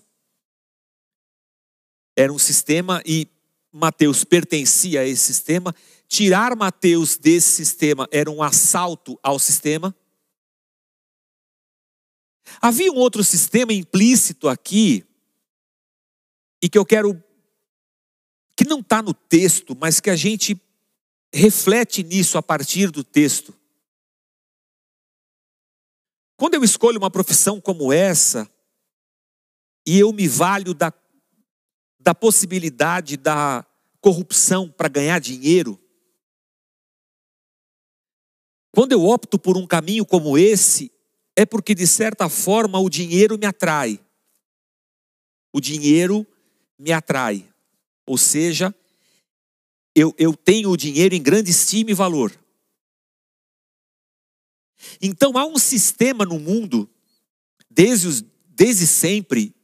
Era 2.16 2.32
um 2.32 2.40
sistema 2.40 3.02
e 3.06 3.28
Mateus 3.72 4.24
pertencia 4.24 5.02
a 5.02 5.06
esse 5.06 5.22
sistema. 5.22 5.76
Tirar 6.08 6.56
Mateus 6.56 7.18
desse 7.18 7.52
sistema 7.52 8.08
era 8.12 8.32
um 8.32 8.42
assalto 8.42 9.20
ao 9.22 9.38
sistema. 9.38 9.94
Havia 12.62 12.92
um 12.92 12.98
outro 12.98 13.24
sistema 13.24 13.74
implícito 13.74 14.48
aqui, 14.48 15.04
e 16.62 16.70
que 16.70 16.78
eu 16.78 16.86
quero, 16.86 17.22
que 18.56 18.66
não 18.66 18.80
está 18.80 19.02
no 19.02 19.14
texto, 19.14 19.76
mas 19.76 20.00
que 20.00 20.10
a 20.10 20.16
gente 20.16 20.60
reflete 21.34 22.02
nisso 22.02 22.38
a 22.38 22.44
partir 22.44 22.92
do 22.92 23.04
texto. 23.04 23.54
Quando 26.38 26.54
eu 26.54 26.64
escolho 26.64 26.98
uma 26.98 27.12
profissão 27.12 27.60
como 27.60 27.92
essa, 27.92 28.50
e 29.86 30.00
eu 30.00 30.14
me 30.14 30.28
valho 30.28 30.74
da 30.74 30.92
da 32.06 32.14
possibilidade 32.14 33.18
da 33.18 33.66
corrupção 34.00 34.70
para 34.70 34.88
ganhar 34.88 35.18
dinheiro, 35.18 35.82
quando 38.72 38.92
eu 38.92 39.04
opto 39.04 39.40
por 39.40 39.58
um 39.58 39.66
caminho 39.66 40.06
como 40.06 40.38
esse, 40.38 40.92
é 41.36 41.48
porque 41.48 41.74
de 41.74 41.88
certa 41.88 42.30
forma 42.30 42.78
o 42.78 42.92
dinheiro 42.92 43.40
me 43.40 43.48
atrai. 43.48 44.00
O 45.52 45.60
dinheiro 45.60 46.28
me 46.78 46.92
atrai. 46.92 47.50
Ou 48.06 48.20
seja, 48.20 48.76
eu, 49.96 50.14
eu 50.20 50.36
tenho 50.36 50.70
o 50.70 50.78
dinheiro 50.78 51.16
em 51.16 51.24
grande 51.24 51.50
estima 51.50 51.90
e 51.90 51.96
valor. 51.96 52.38
Então 55.02 55.36
há 55.40 55.46
um 55.46 55.58
sistema 55.58 56.24
no 56.24 56.38
mundo, 56.38 56.88
desde, 57.68 58.08
os, 58.08 58.24
desde 58.50 58.86
sempre, 58.86 59.56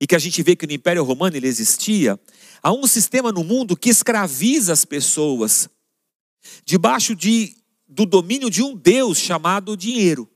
e 0.00 0.06
que 0.06 0.14
a 0.14 0.18
gente 0.18 0.42
vê 0.42 0.54
que 0.54 0.66
no 0.66 0.72
Império 0.72 1.04
Romano 1.04 1.36
ele 1.36 1.46
existia, 1.46 2.18
há 2.62 2.72
um 2.72 2.86
sistema 2.86 3.32
no 3.32 3.42
mundo 3.42 3.76
que 3.76 3.88
escraviza 3.88 4.72
as 4.72 4.84
pessoas 4.84 5.68
debaixo 6.64 7.14
de, 7.14 7.56
do 7.88 8.04
domínio 8.04 8.50
de 8.50 8.62
um 8.62 8.76
Deus 8.76 9.18
chamado 9.18 9.76
dinheiro. 9.76 10.28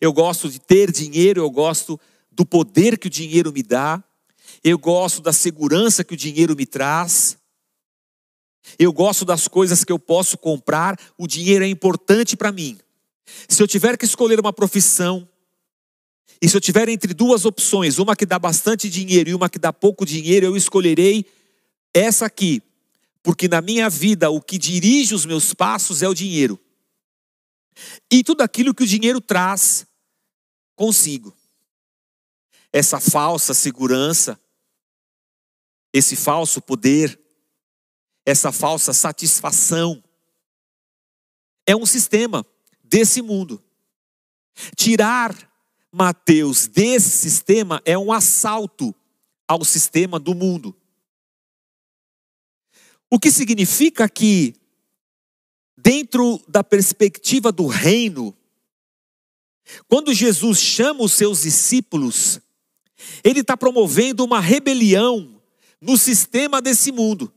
Eu 0.00 0.12
gosto 0.12 0.48
de 0.48 0.58
ter 0.58 0.90
dinheiro, 0.90 1.40
eu 1.40 1.50
gosto 1.50 2.00
do 2.30 2.46
poder 2.46 2.98
que 2.98 3.08
o 3.08 3.10
dinheiro 3.10 3.52
me 3.52 3.62
dá, 3.62 4.02
eu 4.64 4.78
gosto 4.78 5.20
da 5.20 5.32
segurança 5.32 6.04
que 6.04 6.14
o 6.14 6.16
dinheiro 6.16 6.56
me 6.56 6.66
traz, 6.66 7.36
eu 8.78 8.92
gosto 8.92 9.24
das 9.24 9.48
coisas 9.48 9.84
que 9.84 9.92
eu 9.92 9.98
posso 9.98 10.38
comprar, 10.38 10.98
o 11.18 11.26
dinheiro 11.26 11.64
é 11.64 11.68
importante 11.68 12.36
para 12.36 12.52
mim. 12.52 12.78
Se 13.48 13.62
eu 13.62 13.66
tiver 13.66 13.96
que 13.96 14.04
escolher 14.04 14.38
uma 14.40 14.52
profissão, 14.52 15.28
e 16.42 16.48
se 16.48 16.56
eu 16.56 16.60
tiver 16.60 16.88
entre 16.88 17.14
duas 17.14 17.44
opções, 17.44 18.00
uma 18.00 18.16
que 18.16 18.26
dá 18.26 18.36
bastante 18.36 18.90
dinheiro 18.90 19.30
e 19.30 19.34
uma 19.34 19.48
que 19.48 19.60
dá 19.60 19.72
pouco 19.72 20.04
dinheiro, 20.04 20.44
eu 20.44 20.56
escolherei 20.56 21.24
essa 21.94 22.26
aqui, 22.26 22.60
porque 23.22 23.46
na 23.46 23.60
minha 23.60 23.88
vida 23.88 24.28
o 24.28 24.40
que 24.40 24.58
dirige 24.58 25.14
os 25.14 25.24
meus 25.24 25.54
passos 25.54 26.02
é 26.02 26.08
o 26.08 26.14
dinheiro. 26.14 26.58
E 28.10 28.24
tudo 28.24 28.40
aquilo 28.40 28.74
que 28.74 28.82
o 28.82 28.86
dinheiro 28.86 29.20
traz 29.20 29.86
consigo. 30.74 31.32
Essa 32.72 32.98
falsa 32.98 33.54
segurança, 33.54 34.36
esse 35.92 36.16
falso 36.16 36.60
poder, 36.60 37.20
essa 38.26 38.50
falsa 38.50 38.92
satisfação, 38.92 40.02
é 41.64 41.76
um 41.76 41.86
sistema 41.86 42.44
desse 42.82 43.22
mundo. 43.22 43.62
Tirar 44.74 45.51
Mateus 45.92 46.66
desse 46.66 47.10
sistema 47.10 47.82
é 47.84 47.98
um 47.98 48.10
assalto 48.10 48.94
ao 49.46 49.62
sistema 49.64 50.18
do 50.18 50.34
mundo. 50.34 50.74
O 53.10 53.18
que 53.18 53.30
significa 53.30 54.08
que, 54.08 54.54
dentro 55.76 56.42
da 56.48 56.64
perspectiva 56.64 57.52
do 57.52 57.66
reino, 57.66 58.34
quando 59.86 60.14
Jesus 60.14 60.58
chama 60.58 61.04
os 61.04 61.12
seus 61.12 61.42
discípulos, 61.42 62.40
ele 63.22 63.40
está 63.40 63.54
promovendo 63.54 64.24
uma 64.24 64.40
rebelião 64.40 65.42
no 65.78 65.98
sistema 65.98 66.62
desse 66.62 66.90
mundo. 66.90 67.30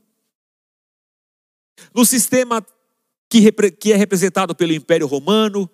No 1.94 2.06
sistema 2.06 2.64
que, 3.28 3.92
é 3.92 3.96
representado 3.96 4.54
pelo 4.54 4.72
Império 4.72 5.06
Romano, 5.06 5.68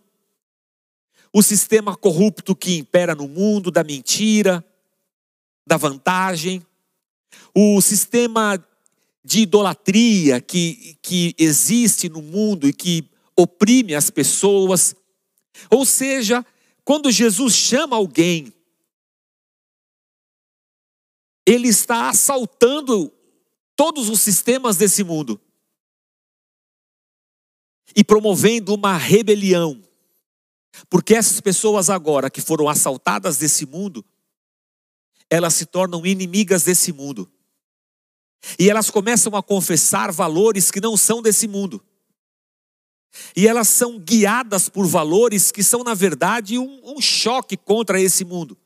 o 1.33 1.42
sistema 1.42 1.97
corrupto 1.97 2.55
que 2.55 2.77
impera 2.77 3.14
no 3.14 3.27
mundo, 3.27 3.71
da 3.71 3.83
mentira, 3.83 4.64
da 5.66 5.77
vantagem, 5.77 6.64
o 7.55 7.81
sistema 7.81 8.62
de 9.25 9.40
idolatria 9.40 10.40
que, 10.40 10.99
que 11.01 11.35
existe 11.38 12.09
no 12.09 12.21
mundo 12.21 12.68
e 12.68 12.73
que 12.73 13.09
oprime 13.37 13.95
as 13.95 14.11
pessoas. 14.11 14.95
Ou 15.71 15.87
seja, 15.87 16.45
quando 16.85 17.11
Jesus 17.11 17.55
chama 17.55 17.97
alguém, 17.97 18.53
ele 21.47 21.68
está 21.68 22.09
assaltando 22.09 23.12
todos 23.75 24.09
os 24.09 24.21
sistemas 24.21 24.77
desse 24.77 25.03
mundo 25.03 25.40
e 27.97 28.05
promovendo 28.05 28.75
uma 28.75 28.97
rebelião 28.97 29.83
porque 30.89 31.15
essas 31.15 31.41
pessoas 31.41 31.91
agora 31.91 32.31
que 32.31 32.41
foram 32.41 32.69
assaltadas 32.69 33.37
desse 33.37 33.67
mundo, 33.67 34.05
elas 35.29 35.55
se 35.55 35.67
tornam 35.67 36.05
inimigas 36.05 36.63
desse 36.63 36.93
mundo. 36.93 37.31
E 38.59 38.69
elas 38.69 38.91
começam 38.91 39.37
a 39.37 39.43
confessar 39.43 40.11
valores 40.11 40.71
que 40.71 40.81
não 40.81 40.97
são 40.97 41.23
desse 41.23 41.47
mundo. 41.47 41.83
E 43.37 43.47
elas 43.47 43.69
são 43.69 43.99
guiadas 43.99 44.69
por 44.69 44.87
valores 44.87 45.53
que 45.53 45.63
são, 45.63 45.85
na 45.85 45.95
verdade, 45.95 46.59
um, 46.59 46.97
um 46.97 47.01
choque 47.01 47.57
contra 47.57 48.01
esse 48.01 48.25
mundo. 48.25 48.57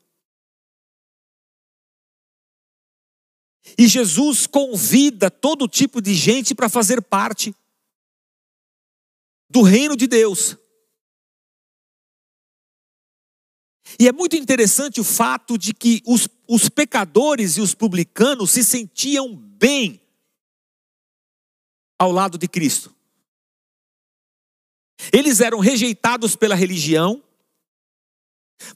E 3.77 3.87
Jesus 3.87 4.47
convida 4.47 5.29
todo 5.29 5.67
tipo 5.67 6.01
de 6.01 6.13
gente 6.13 6.55
para 6.55 6.69
fazer 6.69 7.01
parte 7.01 7.53
do 9.49 9.61
reino 9.61 9.95
de 9.95 10.07
Deus. 10.07 10.57
E 13.99 14.07
é 14.07 14.11
muito 14.11 14.35
interessante 14.35 14.99
o 14.99 15.03
fato 15.03 15.57
de 15.57 15.73
que 15.73 16.01
os, 16.05 16.27
os 16.47 16.69
pecadores 16.69 17.57
e 17.57 17.61
os 17.61 17.73
publicanos 17.73 18.51
se 18.51 18.63
sentiam 18.63 19.35
bem 19.35 20.01
ao 21.97 22.11
lado 22.11 22.37
de 22.37 22.47
Cristo. 22.47 22.93
Eles 25.11 25.41
eram 25.41 25.59
rejeitados 25.59 26.35
pela 26.35 26.55
religião, 26.55 27.23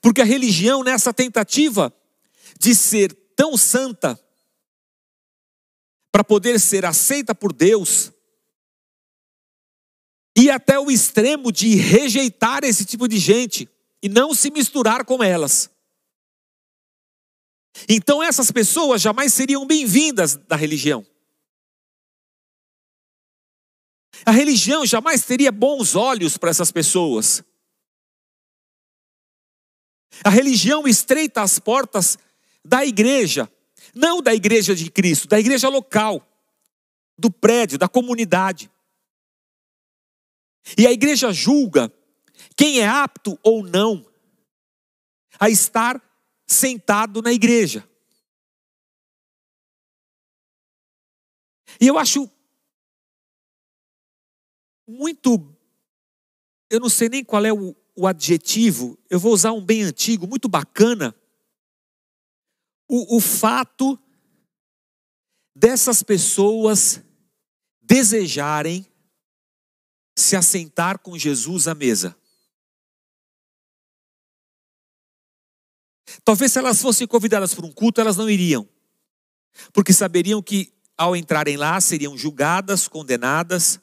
porque 0.01 0.21
a 0.21 0.25
religião, 0.25 0.83
nessa 0.83 1.13
tentativa 1.13 1.93
de 2.59 2.75
ser 2.75 3.13
tão 3.35 3.57
santa, 3.57 4.19
para 6.11 6.23
poder 6.23 6.59
ser 6.59 6.85
aceita 6.85 7.33
por 7.33 7.51
Deus, 7.51 8.11
e 10.37 10.49
até 10.49 10.79
o 10.79 10.89
extremo 10.89 11.51
de 11.51 11.75
rejeitar 11.75 12.63
esse 12.63 12.85
tipo 12.85 13.07
de 13.07 13.17
gente 13.17 13.67
e 14.01 14.09
não 14.09 14.33
se 14.33 14.49
misturar 14.49 15.05
com 15.05 15.23
elas. 15.23 15.69
Então 17.87 18.21
essas 18.21 18.51
pessoas 18.51 19.01
jamais 19.01 19.33
seriam 19.33 19.65
bem-vindas 19.65 20.35
da 20.35 20.55
religião. 20.55 21.05
A 24.25 24.31
religião 24.31 24.85
jamais 24.85 25.25
teria 25.25 25.51
bons 25.51 25.95
olhos 25.95 26.37
para 26.37 26.49
essas 26.49 26.71
pessoas. 26.71 27.43
A 30.23 30.29
religião 30.29 30.87
estreita 30.87 31.41
as 31.41 31.57
portas 31.57 32.17
da 32.63 32.85
igreja, 32.85 33.51
não 33.95 34.21
da 34.21 34.33
igreja 34.33 34.75
de 34.75 34.91
Cristo, 34.91 35.27
da 35.27 35.39
igreja 35.39 35.69
local, 35.69 36.27
do 37.17 37.31
prédio, 37.31 37.77
da 37.77 37.87
comunidade. 37.87 38.69
E 40.77 40.85
a 40.85 40.91
igreja 40.91 41.31
julga 41.33 41.91
quem 42.61 42.79
é 42.79 42.87
apto 42.87 43.39
ou 43.41 43.65
não 43.65 44.05
a 45.39 45.49
estar 45.49 45.99
sentado 46.45 47.19
na 47.19 47.33
igreja. 47.33 47.89
E 51.79 51.87
eu 51.87 51.97
acho 51.97 52.29
muito, 54.87 55.57
eu 56.69 56.79
não 56.79 56.87
sei 56.87 57.09
nem 57.09 57.25
qual 57.25 57.43
é 57.43 57.51
o, 57.51 57.75
o 57.95 58.05
adjetivo, 58.05 58.95
eu 59.09 59.19
vou 59.19 59.33
usar 59.33 59.53
um 59.53 59.65
bem 59.65 59.81
antigo, 59.81 60.27
muito 60.27 60.47
bacana. 60.47 61.15
O, 62.87 63.17
o 63.17 63.19
fato 63.19 63.97
dessas 65.55 66.03
pessoas 66.03 67.03
desejarem 67.81 68.85
se 70.15 70.35
assentar 70.35 70.99
com 70.99 71.17
Jesus 71.17 71.67
à 71.67 71.73
mesa. 71.73 72.15
Talvez 76.23 76.51
se 76.51 76.59
elas 76.59 76.81
fossem 76.81 77.07
convidadas 77.07 77.53
para 77.53 77.65
um 77.65 77.71
culto, 77.71 78.01
elas 78.01 78.17
não 78.17 78.29
iriam, 78.29 78.67
porque 79.73 79.93
saberiam 79.93 80.41
que 80.41 80.73
ao 80.97 81.15
entrarem 81.15 81.57
lá 81.57 81.79
seriam 81.81 82.17
julgadas, 82.17 82.87
condenadas, 82.87 83.79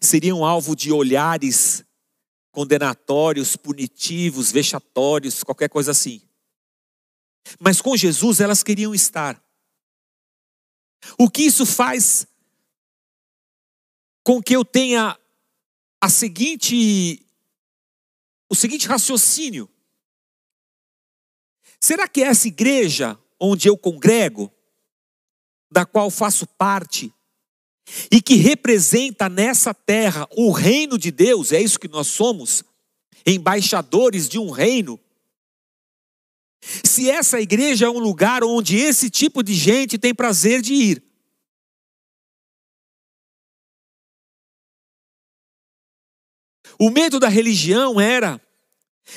seriam 0.00 0.44
alvo 0.44 0.74
de 0.74 0.92
olhares 0.92 1.84
condenatórios, 2.50 3.56
punitivos, 3.56 4.52
vexatórios, 4.52 5.42
qualquer 5.42 5.68
coisa 5.68 5.90
assim. 5.90 6.22
Mas 7.58 7.80
com 7.80 7.96
Jesus 7.96 8.40
elas 8.40 8.62
queriam 8.62 8.94
estar. 8.94 9.42
O 11.18 11.28
que 11.28 11.42
isso 11.42 11.66
faz 11.66 12.26
com 14.22 14.42
que 14.42 14.56
eu 14.56 14.64
tenha 14.64 15.18
a 16.00 16.08
seguinte 16.08 17.23
o 18.48 18.54
seguinte 18.54 18.86
raciocínio. 18.86 19.68
Será 21.80 22.08
que 22.08 22.22
essa 22.22 22.48
igreja 22.48 23.18
onde 23.38 23.68
eu 23.68 23.76
congrego, 23.76 24.50
da 25.70 25.84
qual 25.84 26.10
faço 26.10 26.46
parte, 26.46 27.12
e 28.10 28.22
que 28.22 28.36
representa 28.36 29.28
nessa 29.28 29.74
terra 29.74 30.26
o 30.36 30.50
reino 30.50 30.98
de 30.98 31.10
Deus, 31.10 31.52
é 31.52 31.60
isso 31.60 31.78
que 31.78 31.88
nós 31.88 32.06
somos, 32.06 32.64
embaixadores 33.26 34.28
de 34.28 34.38
um 34.38 34.50
reino. 34.50 34.98
Se 36.82 37.10
essa 37.10 37.40
igreja 37.40 37.86
é 37.86 37.90
um 37.90 37.98
lugar 37.98 38.42
onde 38.42 38.76
esse 38.76 39.10
tipo 39.10 39.42
de 39.42 39.54
gente 39.54 39.98
tem 39.98 40.14
prazer 40.14 40.62
de 40.62 40.72
ir, 40.72 41.02
o 46.84 46.90
medo 46.90 47.18
da 47.18 47.28
religião 47.28 47.98
era: 47.98 48.38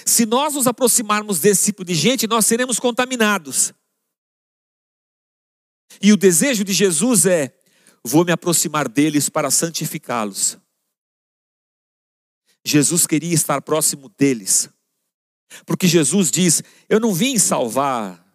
se 0.05 0.25
nós 0.25 0.53
nos 0.53 0.67
aproximarmos 0.67 1.39
desse 1.39 1.65
tipo 1.65 1.83
de 1.83 1.93
gente, 1.93 2.25
nós 2.25 2.45
seremos 2.45 2.79
contaminados. 2.79 3.73
E 6.01 6.13
o 6.13 6.17
desejo 6.17 6.63
de 6.63 6.71
Jesus 6.71 7.25
é: 7.25 7.59
vou 8.03 8.23
me 8.23 8.31
aproximar 8.31 8.87
deles 8.87 9.27
para 9.27 9.51
santificá-los. 9.51 10.57
Jesus 12.65 13.05
queria 13.05 13.33
estar 13.33 13.61
próximo 13.61 14.07
deles, 14.17 14.69
porque 15.65 15.87
Jesus 15.87 16.31
diz: 16.31 16.63
Eu 16.87 17.01
não 17.01 17.13
vim 17.13 17.37
salvar 17.37 18.25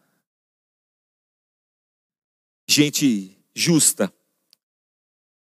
gente 2.68 3.42
justa, 3.54 4.12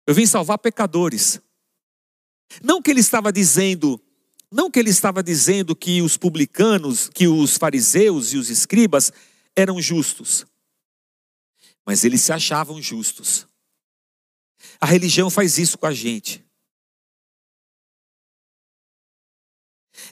eu 0.06 0.14
vim 0.14 0.26
salvar 0.26 0.58
pecadores. 0.60 1.42
Não 2.64 2.82
que 2.82 2.92
ele 2.92 3.00
estava 3.00 3.32
dizendo, 3.32 4.02
não 4.52 4.72
que 4.72 4.80
ele 4.80 4.90
estava 4.90 5.22
dizendo 5.22 5.76
que 5.76 6.02
os 6.02 6.18
publicanos, 6.18 7.10
que 7.10 7.28
os 7.28 7.58
fariseus 7.58 8.34
e 8.34 8.38
os 8.38 8.50
escribas 8.50 9.12
eram 9.56 9.82
justos, 9.82 10.46
mas 11.86 12.04
eles 12.04 12.22
se 12.22 12.32
achavam 12.32 12.82
justos. 12.82 13.48
A 14.80 14.86
religião 14.86 15.30
faz 15.30 15.58
isso 15.58 15.78
com 15.78 15.86
a 15.86 15.94
gente. 15.94 16.46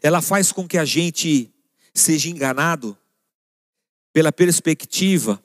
Ela 0.01 0.21
faz 0.21 0.51
com 0.51 0.67
que 0.67 0.77
a 0.77 0.85
gente 0.85 1.53
seja 1.93 2.29
enganado 2.29 2.97
pela 4.11 4.31
perspectiva 4.31 5.43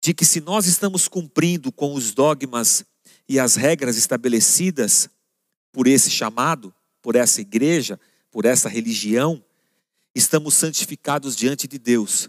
de 0.00 0.14
que 0.14 0.24
se 0.24 0.40
nós 0.40 0.66
estamos 0.66 1.08
cumprindo 1.08 1.72
com 1.72 1.94
os 1.94 2.12
dogmas 2.12 2.84
e 3.28 3.38
as 3.38 3.56
regras 3.56 3.96
estabelecidas 3.96 5.08
por 5.78 5.86
esse 5.86 6.10
chamado, 6.10 6.74
por 7.00 7.14
essa 7.14 7.40
igreja, 7.40 8.00
por 8.32 8.44
essa 8.44 8.68
religião, 8.68 9.40
estamos 10.12 10.54
santificados 10.54 11.36
diante 11.36 11.68
de 11.68 11.78
Deus. 11.78 12.28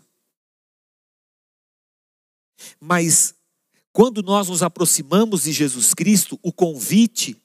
Mas 2.79 3.33
quando 3.91 4.21
nós 4.21 4.49
nos 4.49 4.61
aproximamos 4.61 5.45
de 5.45 5.51
Jesus 5.51 5.95
Cristo, 5.95 6.39
o 6.43 6.53
convite 6.53 7.35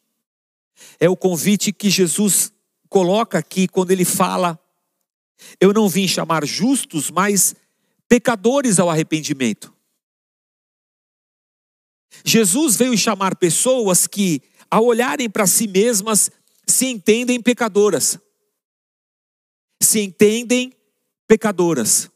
é 1.01 1.09
o 1.09 1.17
convite 1.17 1.73
que 1.73 1.89
Jesus 1.89 2.53
coloca 2.91 3.39
aqui 3.39 3.67
quando 3.67 3.91
ele 3.91 4.05
fala: 4.05 4.61
Eu 5.59 5.73
não 5.73 5.89
vim 5.89 6.07
chamar 6.07 6.45
justos, 6.47 7.11
mas 7.11 7.57
pecadores 8.07 8.79
ao 8.79 8.91
arrependimento. 8.91 9.73
Jesus 12.23 12.77
veio 12.77 12.97
chamar 12.97 13.37
pessoas 13.37 14.07
que, 14.07 14.43
ao 14.75 14.87
olharem 14.87 15.31
para 15.31 15.47
si 15.47 15.69
mesmas, 15.69 16.33
se 16.67 16.87
entendem 16.87 17.41
pecadoras. 17.41 18.19
Se 19.81 20.01
entendem 20.01 20.77
pecadoras. 21.29 22.11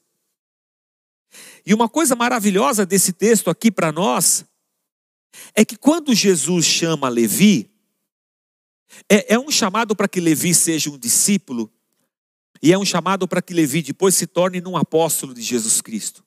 E 1.65 1.73
uma 1.73 1.89
coisa 1.89 2.17
maravilhosa 2.17 2.85
desse 2.85 3.13
texto 3.13 3.49
aqui 3.49 3.71
para 3.71 3.93
nós 3.93 4.45
é 5.55 5.65
que 5.65 5.77
quando 5.77 6.13
Jesus 6.13 6.67
chama 6.67 7.09
Levi, 7.09 7.71
é, 9.09 9.35
é 9.35 9.39
um 9.39 9.53
chamado 9.53 9.95
para 9.95 10.09
que 10.09 10.19
Levi 10.19 10.53
seja 10.53 10.91
um 10.91 10.99
discípulo, 10.99 11.73
e 12.61 12.73
é 12.73 12.79
um 12.79 12.85
chamado 12.85 13.29
para 13.29 13.41
que 13.41 13.55
Levi 13.55 13.83
depois 13.83 14.17
se 14.17 14.27
torne 14.27 14.61
um 14.67 14.77
apóstolo 14.77 15.33
de 15.33 15.43
Jesus 15.43 15.81
Cristo. 15.81 16.27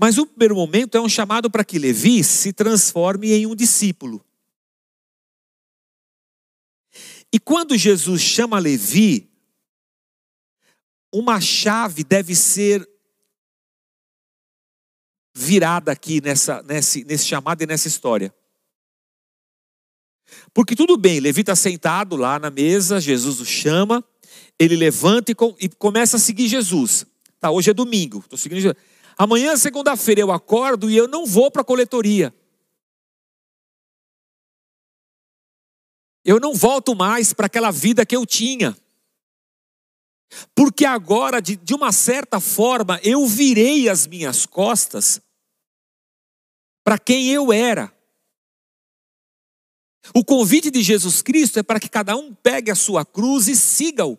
Mas 0.00 0.16
o 0.16 0.24
primeiro 0.24 0.54
momento 0.54 0.96
é 0.96 1.00
um 1.00 1.10
chamado 1.10 1.50
para 1.50 1.62
que 1.62 1.78
Levi 1.78 2.24
se 2.24 2.54
transforme 2.54 3.32
em 3.32 3.46
um 3.46 3.54
discípulo. 3.54 4.24
E 7.30 7.38
quando 7.38 7.76
Jesus 7.76 8.22
chama 8.22 8.58
Levi, 8.58 9.30
uma 11.12 11.38
chave 11.38 12.02
deve 12.02 12.34
ser 12.34 12.88
virada 15.34 15.92
aqui 15.92 16.22
nessa, 16.22 16.62
nesse, 16.62 17.04
nesse 17.04 17.26
chamado 17.26 17.60
e 17.60 17.66
nessa 17.66 17.86
história. 17.86 18.34
Porque 20.54 20.74
tudo 20.74 20.96
bem, 20.96 21.20
Levi 21.20 21.42
está 21.42 21.54
sentado 21.54 22.16
lá 22.16 22.38
na 22.38 22.48
mesa, 22.48 23.02
Jesus 23.02 23.38
o 23.38 23.44
chama, 23.44 24.02
ele 24.58 24.76
levanta 24.76 25.30
e, 25.30 25.34
com, 25.34 25.54
e 25.60 25.68
começa 25.68 26.16
a 26.16 26.20
seguir 26.20 26.48
Jesus. 26.48 27.04
Tá, 27.38 27.50
hoje 27.50 27.68
é 27.68 27.74
domingo, 27.74 28.20
estou 28.20 28.38
seguindo 28.38 28.60
Jesus. 28.60 28.89
Amanhã, 29.20 29.54
segunda-feira, 29.54 30.22
eu 30.22 30.32
acordo 30.32 30.88
e 30.88 30.96
eu 30.96 31.06
não 31.06 31.26
vou 31.26 31.50
para 31.50 31.60
a 31.60 31.64
coletoria. 31.64 32.34
Eu 36.24 36.40
não 36.40 36.54
volto 36.54 36.94
mais 36.94 37.34
para 37.34 37.44
aquela 37.44 37.70
vida 37.70 38.06
que 38.06 38.16
eu 38.16 38.24
tinha. 38.24 38.74
Porque 40.54 40.86
agora, 40.86 41.38
de, 41.38 41.54
de 41.54 41.74
uma 41.74 41.92
certa 41.92 42.40
forma, 42.40 42.98
eu 43.04 43.26
virei 43.26 43.90
as 43.90 44.06
minhas 44.06 44.46
costas 44.46 45.20
para 46.82 46.98
quem 46.98 47.28
eu 47.28 47.52
era. 47.52 47.94
O 50.14 50.24
convite 50.24 50.70
de 50.70 50.82
Jesus 50.82 51.20
Cristo 51.20 51.58
é 51.58 51.62
para 51.62 51.78
que 51.78 51.90
cada 51.90 52.16
um 52.16 52.34
pegue 52.34 52.70
a 52.70 52.74
sua 52.74 53.04
cruz 53.04 53.48
e 53.48 53.54
siga-o. 53.54 54.18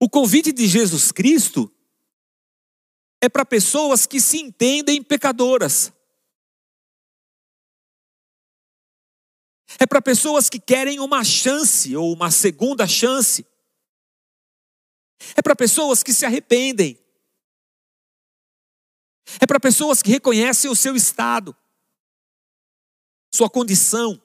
O 0.00 0.08
convite 0.08 0.52
de 0.52 0.66
Jesus 0.66 1.12
Cristo 1.12 1.70
é 3.22 3.28
para 3.28 3.46
pessoas 3.46 4.04
que 4.04 4.20
se 4.20 4.38
entendem 4.38 5.00
pecadoras. 5.00 5.92
É 9.78 9.86
para 9.86 10.02
pessoas 10.02 10.50
que 10.50 10.58
querem 10.58 10.98
uma 10.98 11.22
chance 11.22 11.94
ou 11.96 12.12
uma 12.12 12.32
segunda 12.32 12.84
chance. 12.84 13.46
É 15.36 15.40
para 15.40 15.54
pessoas 15.54 16.02
que 16.02 16.12
se 16.12 16.26
arrependem. 16.26 16.98
É 19.40 19.46
para 19.46 19.60
pessoas 19.60 20.02
que 20.02 20.10
reconhecem 20.10 20.68
o 20.68 20.74
seu 20.74 20.96
estado, 20.96 21.56
sua 23.32 23.48
condição. 23.48 24.20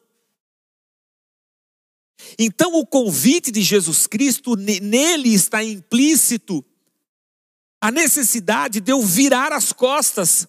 Então, 2.39 2.73
o 2.73 2.85
convite 2.85 3.51
de 3.51 3.61
Jesus 3.61 4.07
Cristo, 4.07 4.55
nele 4.55 5.35
está 5.35 5.63
implícito 5.63 6.65
a 7.87 7.91
necessidade 7.91 8.81
de 8.81 8.91
eu 8.91 9.01
virar 9.01 9.53
as 9.53 9.71
costas. 9.71 10.45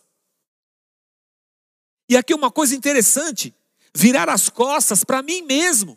E 2.08 2.16
aqui 2.16 2.34
uma 2.34 2.50
coisa 2.50 2.74
interessante: 2.74 3.54
virar 3.94 4.28
as 4.28 4.48
costas 4.48 5.04
para 5.04 5.22
mim 5.22 5.42
mesmo, 5.42 5.96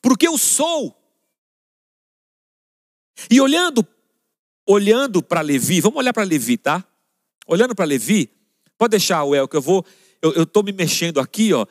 porque 0.00 0.26
eu 0.26 0.38
sou. 0.38 0.96
E 3.30 3.38
olhando, 3.42 3.86
olhando 4.66 5.22
para 5.22 5.42
Levi, 5.42 5.82
vamos 5.82 5.98
olhar 5.98 6.14
para 6.14 6.22
Levi, 6.22 6.56
tá? 6.56 6.82
Olhando 7.46 7.74
para 7.74 7.84
Levi, 7.84 8.32
pode 8.78 8.92
deixar, 8.92 9.24
o 9.24 9.34
El, 9.34 9.46
que 9.46 9.56
eu 9.56 9.60
vou, 9.60 9.84
eu 10.22 10.44
estou 10.44 10.62
me 10.62 10.72
mexendo 10.72 11.20
aqui, 11.20 11.52
ó, 11.52 11.66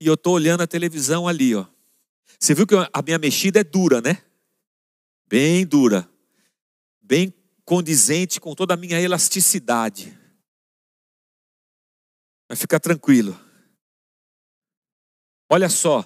e 0.00 0.06
eu 0.08 0.14
estou 0.14 0.34
olhando 0.34 0.62
a 0.62 0.66
televisão 0.66 1.28
ali, 1.28 1.54
ó. 1.54 1.64
Você 2.40 2.54
viu 2.54 2.66
que 2.66 2.74
a 2.74 3.02
minha 3.02 3.18
mexida 3.18 3.60
é 3.60 3.64
dura, 3.64 4.00
né? 4.00 4.20
Bem 5.28 5.64
dura. 5.64 6.08
Bem 7.08 7.32
condizente 7.64 8.38
com 8.38 8.54
toda 8.54 8.74
a 8.74 8.76
minha 8.76 9.00
elasticidade. 9.00 10.16
Mas 12.46 12.60
fica 12.60 12.78
tranquilo. 12.78 13.34
Olha 15.50 15.70
só. 15.70 16.04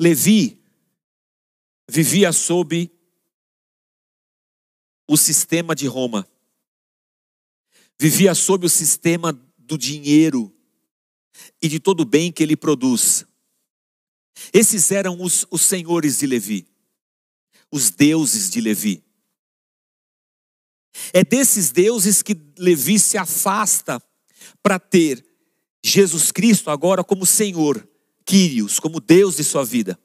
Levi 0.00 0.62
vivia 1.88 2.32
sob 2.32 2.88
o 5.08 5.16
sistema 5.16 5.74
de 5.74 5.88
Roma 5.88 6.28
vivia 7.98 8.34
sob 8.34 8.66
o 8.66 8.70
sistema 8.70 9.32
do 9.58 9.76
dinheiro 9.76 10.54
e 11.60 11.68
de 11.68 11.80
todo 11.80 12.00
o 12.00 12.04
bem 12.04 12.30
que 12.30 12.42
ele 12.42 12.56
produz. 12.56 13.26
Esses 14.52 14.90
eram 14.90 15.20
os, 15.20 15.46
os 15.50 15.62
senhores 15.62 16.18
de 16.18 16.26
Levi, 16.26 16.68
os 17.70 17.90
deuses 17.90 18.50
de 18.50 18.60
Levi. 18.60 19.04
É 21.12 21.24
desses 21.24 21.70
deuses 21.70 22.22
que 22.22 22.36
Levi 22.58 22.98
se 22.98 23.18
afasta 23.18 24.02
para 24.62 24.78
ter 24.78 25.24
Jesus 25.84 26.32
Cristo 26.32 26.70
agora 26.70 27.04
como 27.04 27.26
Senhor, 27.26 27.86
Quírios, 28.24 28.80
como 28.80 29.00
Deus 29.00 29.36
de 29.36 29.44
sua 29.44 29.64
vida. 29.64 29.98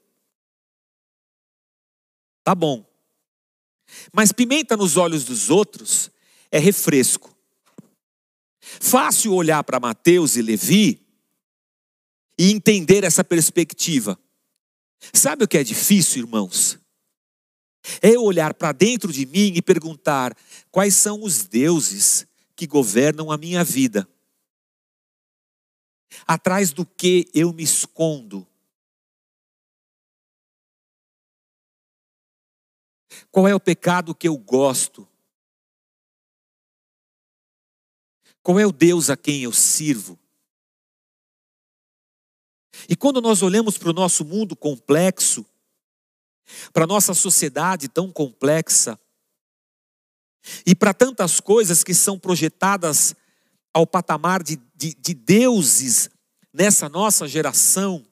Tá 2.44 2.54
bom. 2.54 2.88
Mas 4.12 4.32
pimenta 4.32 4.76
nos 4.76 4.96
olhos 4.96 5.24
dos 5.24 5.50
outros 5.50 6.10
é 6.50 6.58
refresco. 6.58 7.36
Fácil 8.60 9.34
olhar 9.34 9.64
para 9.64 9.80
Mateus 9.80 10.36
e 10.36 10.42
Levi 10.42 11.04
e 12.38 12.50
entender 12.50 13.04
essa 13.04 13.22
perspectiva. 13.22 14.18
Sabe 15.12 15.44
o 15.44 15.48
que 15.48 15.58
é 15.58 15.64
difícil, 15.64 16.22
irmãos? 16.22 16.78
É 18.00 18.16
olhar 18.18 18.54
para 18.54 18.72
dentro 18.72 19.12
de 19.12 19.26
mim 19.26 19.52
e 19.54 19.62
perguntar: 19.62 20.36
quais 20.70 20.94
são 20.94 21.22
os 21.22 21.44
deuses 21.44 22.26
que 22.54 22.66
governam 22.66 23.30
a 23.30 23.36
minha 23.36 23.64
vida? 23.64 24.08
Atrás 26.26 26.72
do 26.72 26.84
que 26.86 27.28
eu 27.34 27.52
me 27.52 27.62
escondo? 27.62 28.46
Qual 33.30 33.48
é 33.48 33.54
o 33.54 33.60
pecado 33.60 34.14
que 34.14 34.28
eu 34.28 34.36
gosto? 34.36 35.08
Qual 38.42 38.58
é 38.58 38.66
o 38.66 38.72
Deus 38.72 39.08
a 39.08 39.16
quem 39.16 39.42
eu 39.42 39.52
sirvo? 39.52 40.18
E 42.88 42.96
quando 42.96 43.20
nós 43.20 43.42
olhamos 43.42 43.76
para 43.78 43.90
o 43.90 43.94
nosso 43.94 44.24
mundo 44.24 44.56
complexo, 44.56 45.44
para 46.72 46.84
a 46.84 46.86
nossa 46.86 47.14
sociedade 47.14 47.88
tão 47.88 48.10
complexa, 48.10 48.98
e 50.66 50.74
para 50.74 50.92
tantas 50.92 51.40
coisas 51.40 51.84
que 51.84 51.94
são 51.94 52.18
projetadas 52.18 53.14
ao 53.72 53.86
patamar 53.86 54.42
de, 54.42 54.56
de, 54.74 54.94
de 54.94 55.14
deuses 55.14 56.10
nessa 56.52 56.88
nossa 56.88 57.26
geração, 57.28 58.04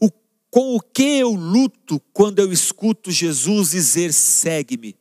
o, 0.00 0.10
com 0.50 0.76
o 0.76 0.80
que 0.80 1.18
eu 1.18 1.30
luto 1.30 2.00
quando 2.12 2.38
eu 2.38 2.52
escuto 2.52 3.10
Jesus 3.10 3.70
dizer: 3.70 4.12
segue-me? 4.12 4.96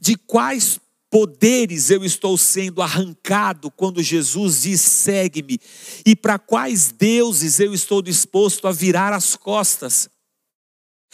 De 0.00 0.16
quais 0.16 0.78
poderes 1.12 1.90
eu 1.90 2.02
estou 2.02 2.38
sendo 2.38 2.80
arrancado 2.80 3.70
quando 3.70 4.02
Jesus 4.02 4.62
diz: 4.62 4.80
segue-me? 4.80 5.60
E 6.06 6.16
para 6.16 6.38
quais 6.38 6.90
deuses 6.90 7.60
eu 7.60 7.74
estou 7.74 8.00
disposto 8.00 8.66
a 8.66 8.72
virar 8.72 9.12
as 9.12 9.36
costas, 9.36 10.08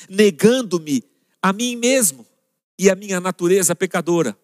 negando-me 0.08 1.02
a 1.42 1.52
mim 1.52 1.74
mesmo 1.74 2.24
e 2.78 2.88
a 2.88 2.94
minha 2.94 3.18
natureza 3.18 3.74
pecadora? 3.74 4.38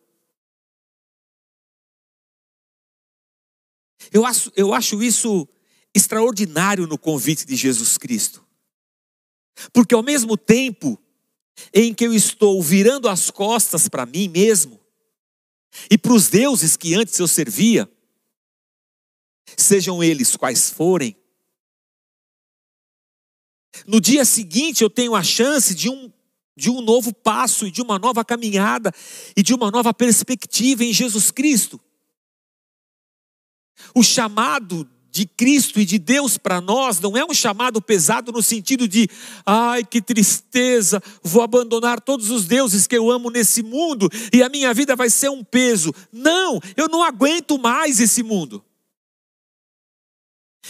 Eu 4.12 4.26
acho, 4.26 4.50
eu 4.56 4.74
acho 4.74 5.00
isso 5.04 5.46
extraordinário 5.94 6.88
no 6.88 6.98
convite 6.98 7.46
de 7.46 7.54
Jesus 7.54 7.96
Cristo. 7.96 8.44
Porque 9.72 9.94
ao 9.94 10.02
mesmo 10.02 10.36
tempo 10.36 11.00
em 11.72 11.94
que 11.94 12.04
eu 12.04 12.12
estou 12.12 12.60
virando 12.60 13.08
as 13.08 13.30
costas 13.30 13.88
para 13.88 14.04
mim 14.04 14.28
mesmo 14.28 14.83
e 15.90 15.98
para 15.98 16.12
os 16.12 16.28
deuses 16.28 16.76
que 16.76 16.94
antes 16.94 17.18
eu 17.18 17.28
servia, 17.28 17.90
sejam 19.56 20.02
eles 20.02 20.36
quais 20.36 20.70
forem, 20.70 21.16
no 23.86 24.00
dia 24.00 24.24
seguinte 24.24 24.82
eu 24.82 24.90
tenho 24.90 25.14
a 25.14 25.22
chance 25.22 25.74
de 25.74 25.90
um, 25.90 26.12
de 26.56 26.70
um 26.70 26.80
novo 26.80 27.12
passo 27.12 27.66
e 27.66 27.70
de 27.70 27.82
uma 27.82 27.98
nova 27.98 28.24
caminhada 28.24 28.92
e 29.36 29.42
de 29.42 29.52
uma 29.52 29.70
nova 29.70 29.92
perspectiva 29.92 30.84
em 30.84 30.92
Jesus 30.92 31.30
Cristo. 31.30 31.80
O 33.94 34.02
chamado 34.02 34.88
de 35.14 35.26
Cristo 35.26 35.78
e 35.78 35.84
de 35.84 35.96
Deus 35.96 36.36
para 36.36 36.60
nós 36.60 36.98
não 36.98 37.16
é 37.16 37.24
um 37.24 37.32
chamado 37.32 37.80
pesado 37.80 38.32
no 38.32 38.42
sentido 38.42 38.88
de, 38.88 39.08
ai 39.46 39.84
que 39.84 40.02
tristeza, 40.02 41.00
vou 41.22 41.40
abandonar 41.40 42.00
todos 42.00 42.32
os 42.32 42.46
deuses 42.46 42.88
que 42.88 42.96
eu 42.96 43.08
amo 43.08 43.30
nesse 43.30 43.62
mundo 43.62 44.10
e 44.32 44.42
a 44.42 44.48
minha 44.48 44.74
vida 44.74 44.96
vai 44.96 45.08
ser 45.08 45.30
um 45.30 45.44
peso. 45.44 45.94
Não, 46.12 46.58
eu 46.76 46.88
não 46.88 47.00
aguento 47.00 47.56
mais 47.56 48.00
esse 48.00 48.24
mundo. 48.24 48.64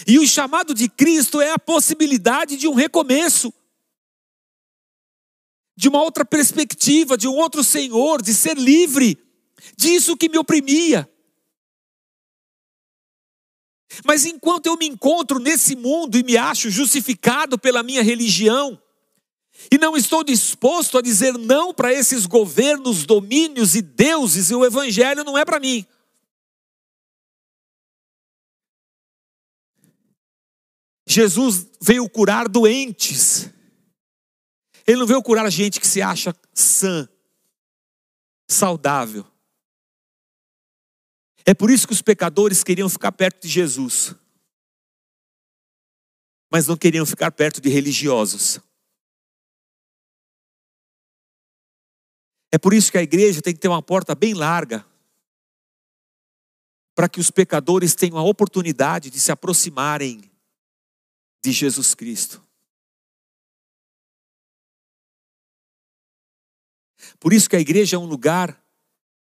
E 0.06 0.18
o 0.18 0.28
chamado 0.28 0.74
de 0.74 0.90
Cristo 0.90 1.40
é 1.40 1.52
a 1.52 1.58
possibilidade 1.58 2.58
de 2.58 2.68
um 2.68 2.74
recomeço, 2.74 3.50
de 5.74 5.88
uma 5.88 6.02
outra 6.02 6.22
perspectiva, 6.22 7.16
de 7.16 7.26
um 7.26 7.34
outro 7.34 7.64
Senhor, 7.64 8.20
de 8.20 8.34
ser 8.34 8.58
livre 8.58 9.16
disso 9.74 10.18
que 10.18 10.28
me 10.28 10.36
oprimia. 10.36 11.08
Mas 14.04 14.24
enquanto 14.24 14.66
eu 14.66 14.76
me 14.76 14.86
encontro 14.86 15.38
nesse 15.38 15.76
mundo 15.76 16.16
e 16.16 16.22
me 16.22 16.36
acho 16.36 16.70
justificado 16.70 17.58
pela 17.58 17.82
minha 17.82 18.02
religião, 18.02 18.80
e 19.70 19.78
não 19.78 19.96
estou 19.96 20.24
disposto 20.24 20.98
a 20.98 21.02
dizer 21.02 21.34
não 21.34 21.72
para 21.72 21.92
esses 21.92 22.26
governos, 22.26 23.04
domínios 23.04 23.74
e 23.74 23.82
deuses, 23.82 24.50
e 24.50 24.54
o 24.54 24.64
evangelho 24.64 25.24
não 25.24 25.38
é 25.38 25.44
para 25.44 25.60
mim. 25.60 25.86
Jesus 31.06 31.66
veio 31.80 32.08
curar 32.08 32.48
doentes. 32.48 33.50
Ele 34.86 34.98
não 34.98 35.06
veio 35.06 35.22
curar 35.22 35.50
gente 35.50 35.80
que 35.80 35.86
se 35.86 36.02
acha 36.02 36.34
sã, 36.52 37.08
saudável. 38.48 39.24
É 41.46 41.52
por 41.52 41.70
isso 41.70 41.86
que 41.86 41.92
os 41.92 42.00
pecadores 42.00 42.64
queriam 42.64 42.88
ficar 42.88 43.12
perto 43.12 43.42
de 43.42 43.48
Jesus, 43.48 44.14
mas 46.50 46.66
não 46.66 46.76
queriam 46.76 47.04
ficar 47.04 47.30
perto 47.30 47.60
de 47.60 47.68
religiosos. 47.68 48.60
É 52.50 52.56
por 52.56 52.72
isso 52.72 52.90
que 52.90 52.98
a 52.98 53.02
igreja 53.02 53.42
tem 53.42 53.52
que 53.52 53.60
ter 53.60 53.68
uma 53.68 53.82
porta 53.82 54.14
bem 54.14 54.32
larga, 54.32 54.86
para 56.94 57.08
que 57.08 57.18
os 57.18 57.30
pecadores 57.30 57.94
tenham 57.94 58.16
a 58.16 58.22
oportunidade 58.22 59.10
de 59.10 59.18
se 59.18 59.32
aproximarem 59.32 60.30
de 61.44 61.52
Jesus 61.52 61.94
Cristo. 61.94 62.40
Por 67.18 67.32
isso 67.32 67.50
que 67.50 67.56
a 67.56 67.60
igreja 67.60 67.96
é 67.96 67.98
um 67.98 68.06
lugar 68.06 68.58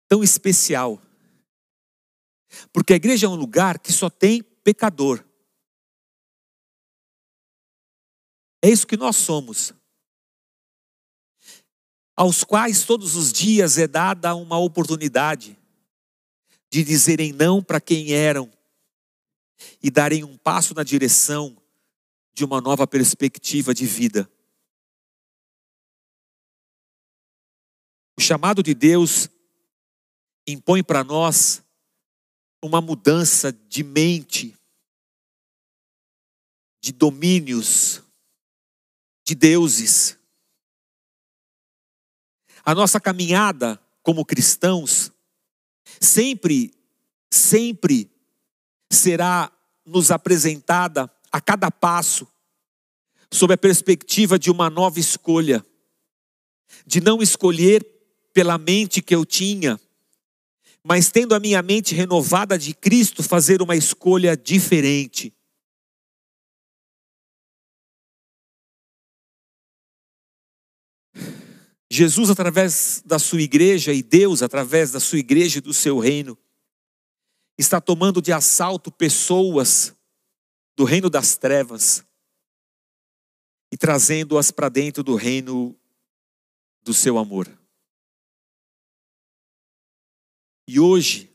tão 0.09 0.25
especial 0.25 1.01
porque 2.73 2.93
a 2.93 2.97
igreja 2.97 3.27
é 3.27 3.29
um 3.29 3.35
lugar 3.35 3.79
que 3.79 3.93
só 3.93 4.11
tem 4.11 4.43
pecador. 4.43 5.25
É 8.63 8.69
isso 8.69 8.87
que 8.87 8.97
nós 8.97 9.17
somos. 9.17 9.73
Aos 12.17 12.45
quais 12.45 12.85
todos 12.85 13.17
os 13.17 13.33
dias 13.33 13.79
é 13.79 13.87
dada 13.87 14.35
uma 14.35 14.59
oportunidade 14.59 15.59
de 16.71 16.85
dizerem 16.85 17.33
não 17.33 17.63
para 17.63 17.81
quem 17.81 18.13
eram 18.13 18.51
e 19.83 19.91
darem 19.91 20.23
um 20.25 20.37
passo 20.37 20.75
na 20.75 20.83
direção 20.83 21.57
de 22.33 22.45
uma 22.45 22.61
nova 22.61 22.87
perspectiva 22.87 23.75
de 23.75 23.87
vida. 23.87 24.31
O 28.17 28.21
chamado 28.21 28.63
de 28.63 28.75
Deus 28.75 29.29
impõe 30.47 30.83
para 30.83 31.03
nós 31.03 31.63
uma 32.62 32.81
mudança 32.81 33.53
de 33.53 33.83
mente, 33.83 34.57
de 36.81 36.92
domínios, 36.92 38.03
de 39.25 39.35
deuses. 39.35 40.18
A 42.64 42.75
nossa 42.75 43.01
caminhada 43.01 43.81
como 44.03 44.25
cristãos 44.25 45.12
sempre, 46.01 46.73
sempre 47.31 48.11
será 48.90 49.51
nos 49.85 50.11
apresentada 50.11 51.11
a 51.31 51.40
cada 51.40 51.70
passo 51.70 52.27
sob 53.33 53.55
a 53.55 53.59
perspectiva 53.59 54.38
de 54.38 54.51
uma 54.51 54.68
nova 54.68 54.99
escolha, 54.99 55.64
de 56.85 57.01
não 57.01 57.23
escolher 57.23 57.85
pela 58.33 58.59
mente 58.59 59.01
que 59.01 59.14
eu 59.14 59.25
tinha, 59.25 59.81
mas 60.85 61.11
tendo 61.11 61.35
a 61.35 61.40
minha 61.40 61.62
mente 61.62 61.95
renovada 61.95 62.59
de 62.59 62.75
Cristo, 62.75 63.23
fazer 63.23 63.61
uma 63.61 63.77
escolha 63.77 64.37
diferente. 64.37 65.35
Jesus, 71.93 72.31
através 72.31 73.03
da 73.05 73.19
sua 73.19 73.43
igreja, 73.43 73.93
e 73.93 74.03
Deus, 74.03 74.43
através 74.43 74.93
da 74.93 75.01
sua 75.01 75.19
igreja 75.19 75.59
e 75.59 75.61
do 75.61 75.75
seu 75.75 75.99
reino, 75.99 76.38
está 77.59 77.81
tomando 77.81 78.23
de 78.23 78.33
assalto 78.33 78.93
pessoas 78.93 79.95
do 80.77 80.85
reino 80.85 81.11
das 81.11 81.37
trevas 81.37 82.05
e 83.73 83.77
trazendo-as 83.77 84.51
para 84.51 84.69
dentro 84.69 85.03
do 85.03 85.14
reino 85.14 85.77
do 86.83 86.95
seu 86.95 87.19
amor. 87.19 87.60
E 90.72 90.78
hoje, 90.78 91.28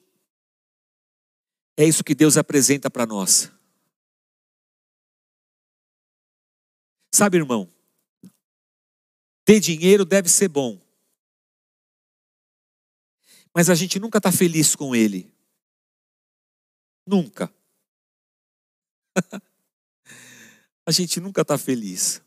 é 1.75 1.83
isso 1.83 2.05
que 2.05 2.15
Deus 2.15 2.37
apresenta 2.37 2.89
para 2.89 3.05
nós. 3.05 3.51
Sabe, 7.13 7.35
irmão, 7.35 7.69
ter 9.43 9.59
dinheiro 9.59 10.05
deve 10.05 10.29
ser 10.29 10.47
bom, 10.47 10.81
mas 13.53 13.69
a 13.69 13.75
gente 13.75 13.99
nunca 13.99 14.19
está 14.19 14.31
feliz 14.31 14.73
com 14.73 14.95
ele. 14.95 15.29
Nunca. 17.05 17.53
a 20.87 20.91
gente 20.91 21.19
nunca 21.19 21.41
está 21.41 21.57
feliz. 21.57 22.21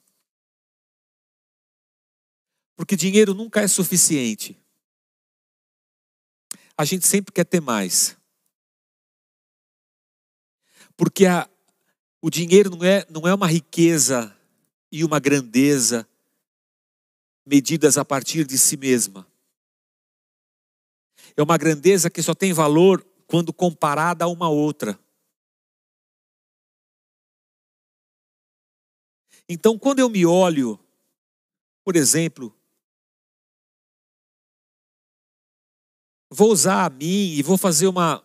Porque 2.77 2.95
dinheiro 2.95 3.33
nunca 3.33 3.63
é 3.63 3.67
suficiente 3.67 4.63
a 6.79 6.85
gente 6.85 7.05
sempre 7.05 7.33
quer 7.33 7.45
ter 7.45 7.61
mais. 7.61 8.17
Porque 10.97 11.27
a, 11.27 11.51
o 12.23 12.31
dinheiro 12.31 12.71
não 12.71 12.85
é, 12.85 13.05
não 13.11 13.27
é 13.27 13.35
uma 13.35 13.49
riqueza 13.49 14.35
e 14.91 15.05
uma 15.05 15.19
grandeza 15.19 16.09
medidas 17.45 17.99
a 17.99 18.05
partir 18.05 18.45
de 18.47 18.57
si 18.57 18.77
mesma. 18.77 19.27
É 21.37 21.43
uma 21.43 21.59
grandeza 21.59 22.09
que 22.09 22.23
só 22.23 22.35
tem 22.35 22.53
valor 22.53 23.05
quando 23.27 23.53
comparada 23.53 24.25
a 24.25 24.29
uma 24.29 24.49
outra. 24.49 24.99
Então, 29.49 29.79
quando 29.79 29.99
eu 29.99 30.09
me 30.09 30.27
olho, 30.27 30.79
por 31.83 31.97
exemplo, 31.97 32.55
vou 36.31 36.51
usar 36.51 36.85
a 36.85 36.91
mim 36.91 37.33
e 37.35 37.43
vou 37.43 37.57
fazer 37.57 37.87
uma, 37.87 38.25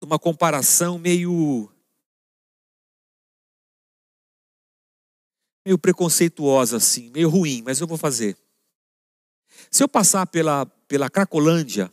uma 0.00 0.18
comparação 0.18 0.98
meio. 0.98 1.70
meio 5.64 5.78
preconceituosa 5.78 6.78
assim, 6.78 7.10
meio 7.10 7.28
ruim, 7.28 7.60
mas 7.62 7.78
eu 7.78 7.86
vou 7.86 7.98
fazer. 7.98 8.38
Se 9.70 9.82
eu 9.82 9.88
passar 9.88 10.26
pela, 10.26 10.64
pela 10.64 11.10
Cracolândia 11.10 11.92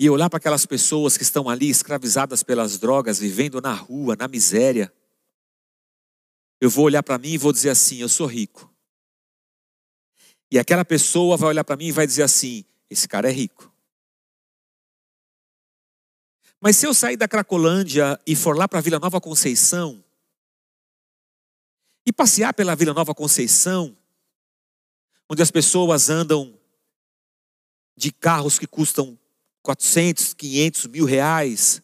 e 0.00 0.10
olhar 0.10 0.28
para 0.28 0.38
aquelas 0.38 0.66
pessoas 0.66 1.16
que 1.16 1.22
estão 1.22 1.48
ali 1.48 1.68
escravizadas 1.68 2.42
pelas 2.42 2.78
drogas, 2.78 3.20
vivendo 3.20 3.60
na 3.60 3.72
rua, 3.72 4.16
na 4.16 4.26
miséria, 4.26 4.92
eu 6.60 6.68
vou 6.68 6.86
olhar 6.86 7.04
para 7.04 7.18
mim 7.18 7.30
e 7.30 7.38
vou 7.38 7.52
dizer 7.52 7.70
assim: 7.70 7.98
eu 7.98 8.08
sou 8.08 8.26
rico. 8.26 8.72
E 10.50 10.58
aquela 10.58 10.84
pessoa 10.84 11.36
vai 11.36 11.50
olhar 11.50 11.64
para 11.64 11.76
mim 11.76 11.86
e 11.86 11.92
vai 11.92 12.06
dizer 12.06 12.22
assim: 12.22 12.64
esse 12.88 13.06
cara 13.06 13.28
é 13.28 13.32
rico. 13.32 13.72
Mas 16.60 16.76
se 16.76 16.86
eu 16.86 16.94
sair 16.94 17.16
da 17.16 17.28
Cracolândia 17.28 18.18
e 18.26 18.34
for 18.34 18.56
lá 18.56 18.66
para 18.66 18.80
a 18.80 18.82
Vila 18.82 18.98
Nova 18.98 19.20
Conceição, 19.20 20.02
e 22.04 22.12
passear 22.12 22.54
pela 22.54 22.74
Vila 22.74 22.94
Nova 22.94 23.14
Conceição, 23.14 23.96
onde 25.28 25.42
as 25.42 25.50
pessoas 25.50 26.08
andam 26.08 26.58
de 27.96 28.10
carros 28.10 28.58
que 28.58 28.66
custam 28.66 29.18
400, 29.62 30.32
500 30.34 30.86
mil 30.86 31.04
reais, 31.04 31.82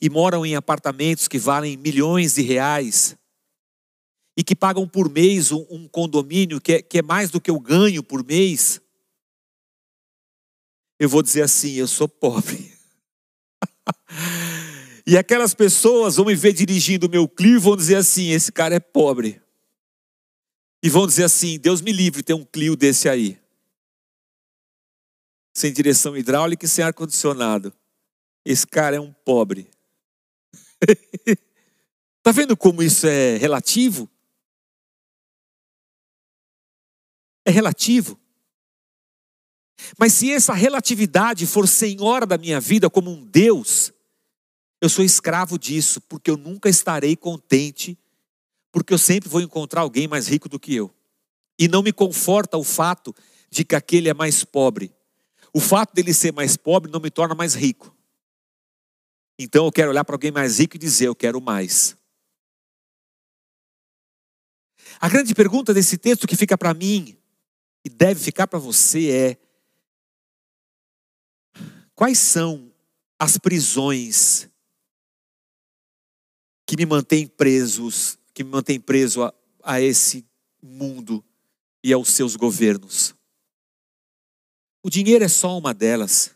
e 0.00 0.08
moram 0.08 0.46
em 0.46 0.56
apartamentos 0.56 1.28
que 1.28 1.38
valem 1.38 1.76
milhões 1.76 2.34
de 2.34 2.42
reais, 2.42 3.16
e 4.40 4.42
que 4.42 4.56
pagam 4.56 4.88
por 4.88 5.10
mês 5.10 5.52
um, 5.52 5.66
um 5.68 5.86
condomínio 5.86 6.62
que 6.62 6.72
é, 6.72 6.82
que 6.82 6.96
é 6.96 7.02
mais 7.02 7.30
do 7.30 7.38
que 7.38 7.50
eu 7.50 7.60
ganho 7.60 8.02
por 8.02 8.24
mês, 8.24 8.80
eu 10.98 11.10
vou 11.10 11.22
dizer 11.22 11.42
assim: 11.42 11.74
eu 11.74 11.86
sou 11.86 12.08
pobre. 12.08 12.72
e 15.06 15.18
aquelas 15.18 15.52
pessoas 15.52 16.16
vão 16.16 16.24
me 16.24 16.34
ver 16.34 16.54
dirigindo 16.54 17.06
o 17.06 17.10
meu 17.10 17.28
Clio 17.28 17.56
e 17.56 17.58
vão 17.58 17.76
dizer 17.76 17.96
assim: 17.96 18.30
esse 18.30 18.50
cara 18.50 18.76
é 18.76 18.80
pobre. 18.80 19.42
E 20.82 20.88
vão 20.88 21.06
dizer 21.06 21.24
assim: 21.24 21.58
Deus 21.58 21.82
me 21.82 21.92
livre 21.92 22.22
ter 22.22 22.32
um 22.32 22.46
Clio 22.46 22.74
desse 22.74 23.10
aí. 23.10 23.38
Sem 25.54 25.70
direção 25.70 26.16
hidráulica 26.16 26.64
e 26.64 26.68
sem 26.68 26.82
ar-condicionado. 26.82 27.74
Esse 28.42 28.66
cara 28.66 28.96
é 28.96 29.00
um 29.00 29.12
pobre. 29.12 29.68
Está 32.16 32.32
vendo 32.32 32.56
como 32.56 32.82
isso 32.82 33.06
é 33.06 33.36
relativo? 33.36 34.08
É 37.44 37.50
relativo. 37.50 38.18
Mas 39.98 40.12
se 40.12 40.30
essa 40.30 40.52
relatividade 40.52 41.46
for 41.46 41.66
senhora 41.66 42.26
da 42.26 42.36
minha 42.36 42.60
vida 42.60 42.90
como 42.90 43.10
um 43.10 43.24
Deus, 43.24 43.92
eu 44.80 44.88
sou 44.88 45.04
escravo 45.04 45.58
disso, 45.58 46.00
porque 46.02 46.30
eu 46.30 46.36
nunca 46.36 46.68
estarei 46.68 47.16
contente, 47.16 47.98
porque 48.72 48.92
eu 48.92 48.98
sempre 48.98 49.28
vou 49.28 49.40
encontrar 49.40 49.82
alguém 49.82 50.06
mais 50.06 50.28
rico 50.28 50.48
do 50.48 50.60
que 50.60 50.74
eu. 50.74 50.94
E 51.58 51.68
não 51.68 51.82
me 51.82 51.92
conforta 51.92 52.56
o 52.56 52.64
fato 52.64 53.14
de 53.50 53.64
que 53.64 53.74
aquele 53.74 54.08
é 54.08 54.14
mais 54.14 54.44
pobre. 54.44 54.92
O 55.52 55.60
fato 55.60 55.92
dele 55.94 56.14
ser 56.14 56.32
mais 56.32 56.56
pobre 56.56 56.90
não 56.90 57.00
me 57.00 57.10
torna 57.10 57.34
mais 57.34 57.54
rico. 57.54 57.94
Então 59.38 59.64
eu 59.64 59.72
quero 59.72 59.90
olhar 59.90 60.04
para 60.04 60.14
alguém 60.14 60.30
mais 60.30 60.58
rico 60.58 60.76
e 60.76 60.78
dizer: 60.78 61.08
eu 61.08 61.14
quero 61.14 61.40
mais. 61.40 61.96
A 65.00 65.08
grande 65.08 65.34
pergunta 65.34 65.74
desse 65.74 65.96
texto 65.98 66.26
que 66.26 66.36
fica 66.36 66.56
para 66.56 66.72
mim 66.74 67.19
e 67.84 67.88
deve 67.88 68.20
ficar 68.20 68.46
para 68.46 68.58
você 68.58 69.10
é: 69.10 69.36
quais 71.94 72.18
são 72.18 72.72
as 73.18 73.38
prisões 73.38 74.48
que 76.66 76.76
me 76.76 76.86
mantêm 76.86 77.26
presos, 77.26 78.18
que 78.32 78.44
me 78.44 78.50
mantêm 78.50 78.78
preso 78.78 79.22
a, 79.22 79.34
a 79.62 79.80
esse 79.80 80.24
mundo 80.62 81.24
e 81.82 81.92
aos 81.92 82.10
seus 82.10 82.36
governos? 82.36 83.14
O 84.82 84.88
dinheiro 84.88 85.24
é 85.24 85.28
só 85.28 85.58
uma 85.58 85.74
delas. 85.74 86.34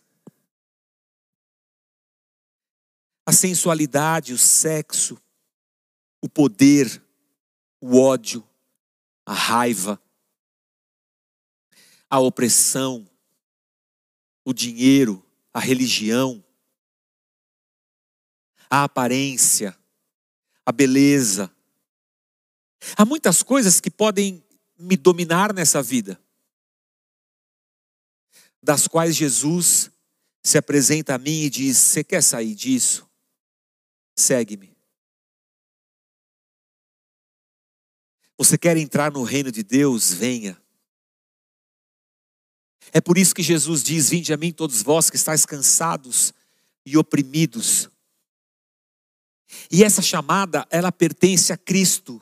A 3.26 3.32
sensualidade, 3.32 4.34
o 4.34 4.38
sexo, 4.38 5.18
o 6.20 6.28
poder, 6.28 7.02
o 7.80 7.98
ódio, 7.98 8.46
a 9.24 9.32
raiva, 9.32 10.00
a 12.14 12.20
opressão, 12.20 13.04
o 14.44 14.52
dinheiro, 14.52 15.20
a 15.52 15.58
religião, 15.58 16.44
a 18.70 18.84
aparência, 18.84 19.76
a 20.64 20.70
beleza. 20.70 21.52
Há 22.96 23.04
muitas 23.04 23.42
coisas 23.42 23.80
que 23.80 23.90
podem 23.90 24.44
me 24.78 24.96
dominar 24.96 25.52
nessa 25.52 25.82
vida, 25.82 26.22
das 28.62 28.86
quais 28.86 29.16
Jesus 29.16 29.90
se 30.40 30.56
apresenta 30.56 31.16
a 31.16 31.18
mim 31.18 31.42
e 31.42 31.50
diz: 31.50 31.76
Você 31.76 32.04
quer 32.04 32.22
sair 32.22 32.54
disso? 32.54 33.10
Segue-me. 34.16 34.72
Você 38.38 38.56
quer 38.56 38.76
entrar 38.76 39.10
no 39.10 39.24
reino 39.24 39.50
de 39.50 39.64
Deus? 39.64 40.12
Venha. 40.12 40.63
É 42.92 43.00
por 43.00 43.18
isso 43.18 43.34
que 43.34 43.42
Jesus 43.42 43.82
diz: 43.82 44.10
Vinde 44.10 44.32
a 44.32 44.36
mim, 44.36 44.52
todos 44.52 44.82
vós 44.82 45.10
que 45.10 45.16
estáis 45.16 45.44
cansados 45.44 46.32
e 46.84 46.96
oprimidos. 46.96 47.88
E 49.70 49.84
essa 49.84 50.02
chamada, 50.02 50.66
ela 50.70 50.90
pertence 50.90 51.52
a 51.52 51.56
Cristo 51.56 52.20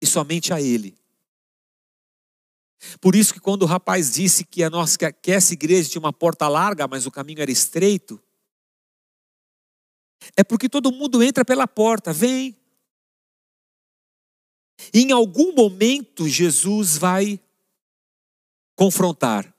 e 0.00 0.06
somente 0.06 0.52
a 0.52 0.60
Ele. 0.60 0.96
Por 3.00 3.16
isso 3.16 3.32
que 3.32 3.40
quando 3.40 3.62
o 3.62 3.66
rapaz 3.66 4.12
disse 4.12 4.44
que 4.44 4.62
a 4.62 4.70
nossa 4.70 4.98
que 5.12 5.32
essa 5.32 5.52
igreja 5.54 5.88
tinha 5.88 6.00
uma 6.00 6.12
porta 6.12 6.46
larga, 6.48 6.86
mas 6.86 7.06
o 7.06 7.10
caminho 7.10 7.40
era 7.40 7.50
estreito, 7.50 8.20
é 10.36 10.44
porque 10.44 10.68
todo 10.68 10.92
mundo 10.92 11.22
entra 11.22 11.44
pela 11.44 11.66
porta, 11.66 12.12
vem. 12.12 12.56
E 14.92 15.00
em 15.00 15.12
algum 15.12 15.54
momento 15.54 16.28
Jesus 16.28 16.98
vai 16.98 17.40
confrontar. 18.76 19.52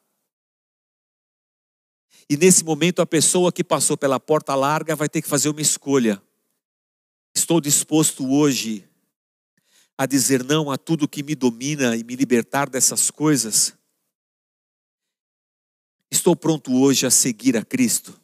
E 2.30 2.38
nesse 2.38 2.64
momento 2.64 3.02
a 3.02 3.06
pessoa 3.06 3.52
que 3.52 3.64
passou 3.64 3.98
pela 3.98 4.20
porta 4.20 4.54
larga 4.54 4.96
vai 4.96 5.10
ter 5.10 5.22
que 5.22 5.28
fazer 5.28 5.50
uma 5.50 5.62
escolha. 5.62 6.22
Estou 7.36 7.60
disposto 7.60 8.30
hoje 8.30 8.88
a 9.98 10.06
dizer 10.06 10.44
não 10.44 10.70
a 10.70 10.78
tudo 10.78 11.08
que 11.08 11.24
me 11.24 11.34
domina 11.34 11.96
e 11.96 12.04
me 12.04 12.16
libertar 12.16 12.70
dessas 12.70 13.10
coisas? 13.10 13.74
Estou 16.12 16.36
pronto 16.36 16.72
hoje 16.80 17.06
a 17.06 17.12
seguir 17.12 17.58
a 17.58 17.66
Cristo? 17.66 18.20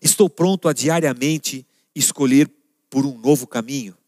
Estou 0.00 0.30
pronto 0.30 0.68
a 0.68 0.72
diariamente 0.72 1.66
escolher 1.94 2.48
por 2.88 3.04
um 3.04 3.18
novo 3.18 3.46
caminho? 3.46 3.99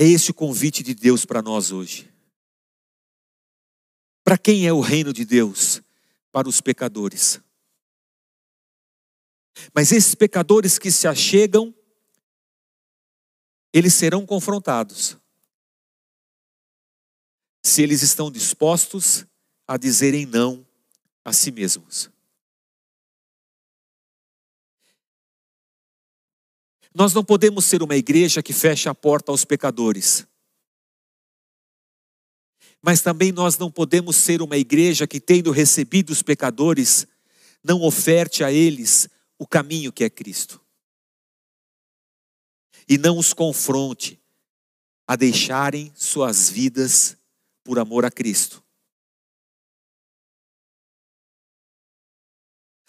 É 0.00 0.04
esse 0.06 0.30
o 0.30 0.34
convite 0.34 0.82
de 0.82 0.94
Deus 0.94 1.26
para 1.26 1.42
nós 1.42 1.70
hoje. 1.70 2.10
Para 4.24 4.38
quem 4.38 4.66
é 4.66 4.72
o 4.72 4.80
reino 4.80 5.12
de 5.12 5.26
Deus? 5.26 5.82
Para 6.32 6.48
os 6.48 6.58
pecadores. 6.58 7.38
Mas 9.74 9.92
esses 9.92 10.14
pecadores 10.14 10.78
que 10.78 10.90
se 10.90 11.06
achegam, 11.06 11.74
eles 13.74 13.92
serão 13.92 14.24
confrontados. 14.24 15.18
Se 17.62 17.82
eles 17.82 18.00
estão 18.00 18.30
dispostos 18.30 19.26
a 19.68 19.76
dizerem 19.76 20.24
não 20.24 20.66
a 21.22 21.30
si 21.30 21.52
mesmos. 21.52 22.10
Nós 26.94 27.14
não 27.14 27.24
podemos 27.24 27.64
ser 27.64 27.82
uma 27.82 27.96
igreja 27.96 28.42
que 28.42 28.52
fecha 28.52 28.90
a 28.90 28.94
porta 28.94 29.30
aos 29.30 29.44
pecadores. 29.44 30.26
Mas 32.82 33.00
também 33.00 33.30
nós 33.30 33.56
não 33.58 33.70
podemos 33.70 34.16
ser 34.16 34.42
uma 34.42 34.56
igreja 34.56 35.06
que, 35.06 35.20
tendo 35.20 35.50
recebido 35.50 36.10
os 36.10 36.22
pecadores, 36.22 37.06
não 37.62 37.82
oferte 37.82 38.42
a 38.42 38.50
eles 38.50 39.08
o 39.38 39.46
caminho 39.46 39.92
que 39.92 40.02
é 40.02 40.10
Cristo. 40.10 40.60
E 42.88 42.98
não 42.98 43.18
os 43.18 43.32
confronte 43.32 44.20
a 45.06 45.14
deixarem 45.14 45.92
suas 45.94 46.48
vidas 46.50 47.16
por 47.62 47.78
amor 47.78 48.04
a 48.04 48.10
Cristo. 48.10 48.64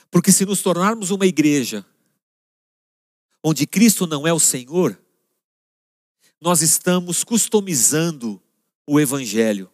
Porque 0.10 0.32
se 0.32 0.46
nos 0.46 0.62
tornarmos 0.62 1.12
uma 1.12 1.26
igreja 1.26 1.86
onde 3.44 3.66
Cristo 3.66 4.06
não 4.06 4.28
é 4.28 4.34
o 4.34 4.40
Senhor, 4.40 5.00
nós 6.40 6.62
estamos 6.62 7.24
customizando 7.24 8.42
o 8.86 9.00
Evangelho. 9.00 9.72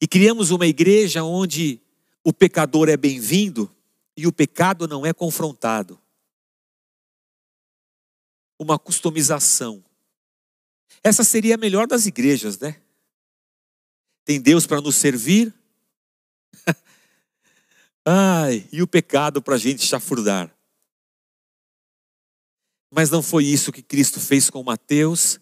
E 0.00 0.06
criamos 0.06 0.50
uma 0.50 0.66
igreja 0.66 1.22
onde 1.22 1.80
o 2.22 2.32
pecador 2.32 2.88
é 2.88 2.96
bem-vindo 2.96 3.74
e 4.16 4.26
o 4.26 4.32
pecado 4.32 4.86
não 4.86 5.04
é 5.06 5.12
confrontado. 5.12 6.00
Uma 8.58 8.78
customização. 8.78 9.84
Essa 11.02 11.24
seria 11.24 11.54
a 11.54 11.58
melhor 11.58 11.86
das 11.86 12.06
igrejas, 12.06 12.58
né? 12.58 12.80
Tem 14.24 14.40
Deus 14.40 14.66
para 14.66 14.80
nos 14.80 14.96
servir. 14.96 15.54
Ai, 18.04 18.66
e 18.72 18.82
o 18.82 18.86
pecado 18.86 19.42
para 19.42 19.54
a 19.56 19.58
gente 19.58 19.84
chafurdar. 19.84 20.53
Mas 22.94 23.10
não 23.10 23.22
foi 23.22 23.44
isso 23.44 23.72
que 23.72 23.82
Cristo 23.82 24.20
fez 24.20 24.48
com 24.48 24.62
Mateus, 24.62 25.40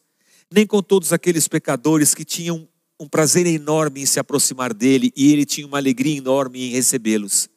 nem 0.50 0.66
com 0.66 0.82
todos 0.82 1.12
aqueles 1.12 1.46
pecadores 1.46 2.14
que 2.14 2.24
tinham 2.24 2.66
um 2.98 3.06
prazer 3.06 3.46
enorme 3.46 4.00
em 4.00 4.06
se 4.06 4.18
aproximar 4.18 4.72
dele 4.72 5.12
e 5.14 5.30
ele 5.30 5.44
tinha 5.44 5.66
uma 5.66 5.76
alegria 5.76 6.16
enorme 6.16 6.62
em 6.62 6.70
recebê-los. 6.70 7.50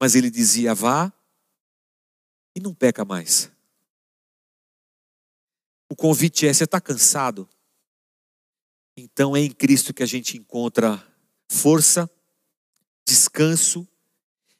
Mas 0.00 0.16
ele 0.16 0.28
dizia: 0.28 0.74
vá 0.74 1.12
e 2.56 2.60
não 2.60 2.74
peca 2.74 3.04
mais. 3.04 3.48
O 5.88 5.94
convite 5.94 6.48
é: 6.48 6.52
você 6.52 6.64
está 6.64 6.80
cansado? 6.80 7.48
Então 8.96 9.36
é 9.36 9.40
em 9.40 9.52
Cristo 9.52 9.94
que 9.94 10.02
a 10.02 10.06
gente 10.06 10.36
encontra 10.36 11.00
força, 11.48 12.10
descanso 13.06 13.86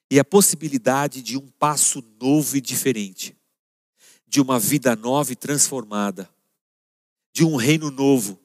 e 0.09 0.21
a 0.21 0.25
possibilidade 0.25 1.21
de 1.21 1.37
um 1.37 1.49
passo 1.49 2.01
novo 2.21 2.57
e 2.57 2.61
diferente, 2.61 3.36
de 4.27 4.41
uma 4.41 4.59
vida 4.59 4.97
nova 4.97 5.33
e 5.33 5.37
transformada, 5.37 6.29
de 7.33 7.45
um 7.45 7.57
reino 7.57 7.91
novo, 7.91 8.41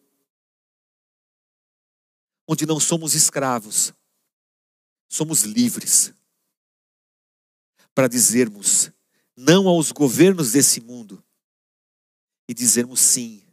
onde 2.48 2.66
não 2.66 2.80
somos 2.80 3.14
escravos, 3.14 3.94
somos 5.10 5.44
livres 5.44 6.14
para 7.94 8.08
dizermos 8.08 8.92
não 9.36 9.68
aos 9.68 9.92
governos 9.92 10.52
desse 10.52 10.82
mundo 10.82 11.24
e 12.48 12.54
dizermos 12.54 13.00
sim 13.00 13.44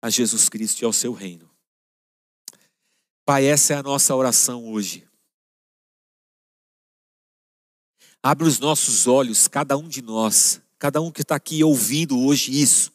a 0.00 0.10
Jesus 0.10 0.48
Cristo 0.48 0.82
e 0.82 0.84
ao 0.84 0.92
seu 0.92 1.12
reino. 1.12 1.50
Pai, 3.24 3.44
essa 3.46 3.74
é 3.74 3.76
a 3.76 3.82
nossa 3.82 4.14
oração 4.14 4.70
hoje. 4.70 5.08
Abre 8.22 8.46
os 8.46 8.58
nossos 8.58 9.06
olhos, 9.06 9.48
cada 9.48 9.76
um 9.76 9.88
de 9.88 10.02
nós, 10.02 10.60
cada 10.86 11.00
um 11.00 11.10
que 11.10 11.22
está 11.22 11.34
aqui 11.34 11.64
ouvindo 11.64 12.16
hoje 12.16 12.62
isso. 12.62 12.92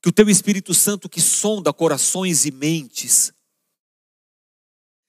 Que 0.00 0.08
o 0.08 0.12
Teu 0.12 0.30
Espírito 0.30 0.72
Santo 0.72 1.08
que 1.08 1.20
sonda 1.20 1.72
corações 1.72 2.44
e 2.46 2.52
mentes, 2.52 3.32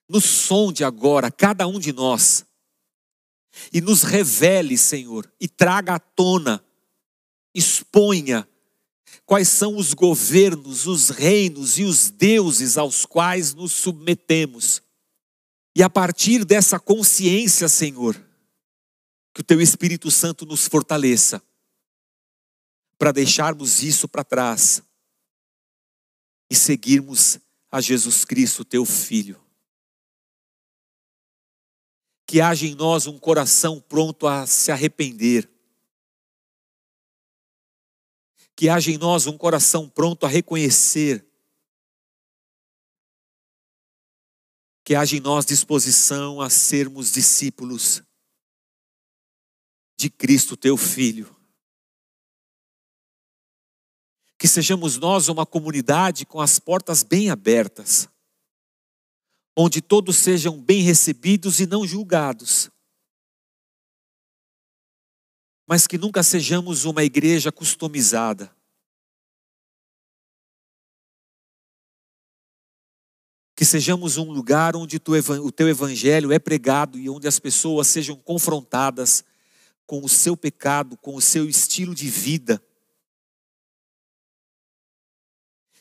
nos 0.09 0.25
sonde 0.25 0.83
agora, 0.83 1.29
cada 1.29 1.67
um 1.67 1.77
de 1.77 1.93
nós, 1.93 2.43
e 3.71 3.79
nos 3.81 4.01
revele, 4.01 4.79
Senhor, 4.79 5.31
e 5.39 5.47
traga 5.47 5.93
à 5.93 5.99
tona, 5.99 6.65
exponha 7.53 8.47
quais 9.27 9.47
são 9.47 9.77
os 9.77 9.93
governos, 9.93 10.87
os 10.87 11.09
reinos 11.09 11.77
e 11.77 11.83
os 11.83 12.09
deuses 12.09 12.79
aos 12.79 13.05
quais 13.05 13.53
nos 13.53 13.73
submetemos. 13.73 14.81
E 15.75 15.83
a 15.83 15.89
partir 15.89 16.43
dessa 16.43 16.79
consciência, 16.79 17.69
Senhor, 17.69 18.19
que 19.33 19.41
o 19.41 19.43
Teu 19.43 19.61
Espírito 19.61 20.11
Santo 20.11 20.45
nos 20.45 20.67
fortaleça 20.67 21.41
para 22.97 23.11
deixarmos 23.11 23.81
isso 23.81 24.07
para 24.07 24.23
trás 24.23 24.83
e 26.49 26.55
seguirmos 26.55 27.39
a 27.71 27.79
Jesus 27.79 28.25
Cristo, 28.25 28.65
Teu 28.65 28.85
Filho 28.85 29.41
que 32.31 32.39
haja 32.39 32.65
em 32.65 32.75
nós 32.75 33.07
um 33.07 33.19
coração 33.19 33.81
pronto 33.81 34.25
a 34.25 34.47
se 34.47 34.71
arrepender. 34.71 35.51
Que 38.55 38.69
haja 38.69 38.89
em 38.89 38.97
nós 38.97 39.27
um 39.27 39.37
coração 39.37 39.89
pronto 39.89 40.25
a 40.25 40.29
reconhecer. 40.29 41.27
Que 44.85 44.95
haja 44.95 45.17
em 45.17 45.19
nós 45.19 45.45
disposição 45.45 46.39
a 46.39 46.49
sermos 46.49 47.11
discípulos 47.11 48.01
de 50.01 50.09
Cristo, 50.09 50.57
teu 50.57 50.75
Filho. 50.75 51.35
Que 54.37 54.47
sejamos 54.47 54.97
nós 54.97 55.27
uma 55.27 55.45
comunidade 55.45 56.25
com 56.25 56.41
as 56.41 56.57
portas 56.57 57.03
bem 57.03 57.29
abertas, 57.29 58.09
onde 59.55 59.79
todos 59.79 60.17
sejam 60.17 60.59
bem 60.59 60.81
recebidos 60.81 61.59
e 61.59 61.67
não 61.67 61.85
julgados. 61.85 62.71
Mas 65.67 65.85
que 65.85 65.99
nunca 65.99 66.23
sejamos 66.23 66.83
uma 66.83 67.03
igreja 67.03 67.51
customizada. 67.51 68.53
Que 73.55 73.63
sejamos 73.63 74.17
um 74.17 74.31
lugar 74.31 74.75
onde 74.75 74.97
o 74.97 75.51
teu 75.51 75.69
evangelho 75.69 76.31
é 76.31 76.39
pregado 76.39 76.97
e 76.97 77.07
onde 77.07 77.27
as 77.27 77.37
pessoas 77.37 77.85
sejam 77.85 78.15
confrontadas 78.15 79.23
com 79.91 80.01
o 80.01 80.07
seu 80.07 80.37
pecado, 80.37 80.95
com 80.95 81.15
o 81.15 81.21
seu 81.21 81.49
estilo 81.49 81.93
de 81.93 82.09
vida. 82.09 82.65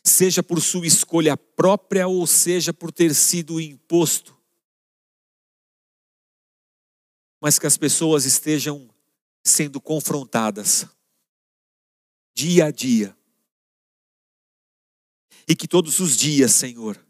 Seja 0.02 0.42
por 0.42 0.60
sua 0.60 0.84
escolha 0.84 1.36
própria 1.36 2.08
ou 2.08 2.26
seja 2.26 2.74
por 2.74 2.90
ter 2.90 3.14
sido 3.14 3.60
imposto. 3.60 4.36
Mas 7.40 7.56
que 7.56 7.68
as 7.68 7.76
pessoas 7.76 8.24
estejam 8.24 8.92
sendo 9.44 9.80
confrontadas 9.80 10.88
dia 12.34 12.64
a 12.64 12.72
dia. 12.72 13.16
E 15.46 15.54
que 15.54 15.68
todos 15.68 16.00
os 16.00 16.16
dias, 16.16 16.50
Senhor, 16.50 17.00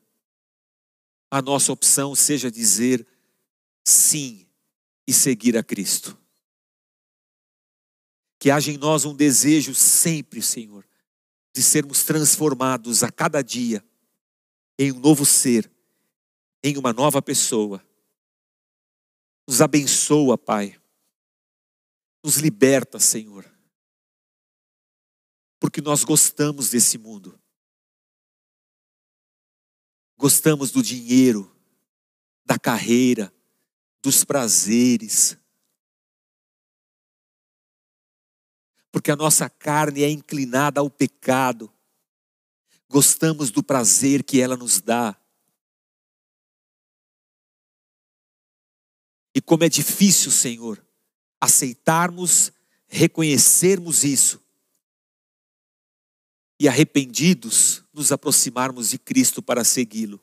a 1.31 1.41
nossa 1.41 1.73
opção 1.73 2.15
seja 2.15 2.51
dizer 2.51 3.07
sim 3.83 4.47
e 5.09 5.15
seguir 5.15 5.57
a 5.57 5.63
Cristo. 5.63 6.20
Que 8.41 8.51
haja 8.51 8.73
em 8.73 8.79
nós 8.79 9.05
um 9.05 9.15
desejo 9.15 9.75
sempre, 9.75 10.43
Senhor, 10.43 10.85
de 11.55 11.63
sermos 11.63 12.03
transformados 12.03 13.05
a 13.05 13.13
cada 13.13 13.43
dia 13.43 13.85
em 14.79 14.91
um 14.93 14.99
novo 14.99 15.27
ser, 15.27 15.71
em 16.65 16.79
uma 16.79 16.91
nova 16.91 17.21
pessoa. 17.21 17.85
Nos 19.47 19.61
abençoa, 19.61 20.39
Pai. 20.39 20.81
Nos 22.25 22.37
liberta, 22.39 22.99
Senhor. 22.99 23.45
Porque 25.59 25.83
nós 25.83 26.03
gostamos 26.03 26.71
desse 26.71 26.97
mundo. 26.97 27.39
Gostamos 30.17 30.71
do 30.71 30.83
dinheiro, 30.83 31.55
da 32.47 32.59
carreira, 32.59 33.31
dos 34.03 34.25
prazeres, 34.25 35.37
porque 38.93 39.11
a 39.11 39.17
nossa 39.17 39.49
carne 39.49 40.03
é 40.03 40.11
inclinada 40.11 40.81
ao 40.81 40.91
pecado. 40.91 41.73
Gostamos 42.89 43.51
do 43.51 43.63
prazer 43.63 44.25
que 44.25 44.41
ela 44.41 44.57
nos 44.57 44.81
dá. 44.81 45.17
E 49.35 49.41
como 49.41 49.63
é 49.63 49.69
difícil, 49.69 50.31
Senhor, 50.31 50.85
aceitarmos, 51.41 52.53
reconhecermos 52.89 54.03
isso 54.03 54.43
e 56.59 56.69
arrependidos 56.69 57.85
nos 57.93 58.11
aproximarmos 58.11 58.91
de 58.91 58.99
Cristo 58.99 59.41
para 59.41 59.65
segui-lo. 59.65 60.21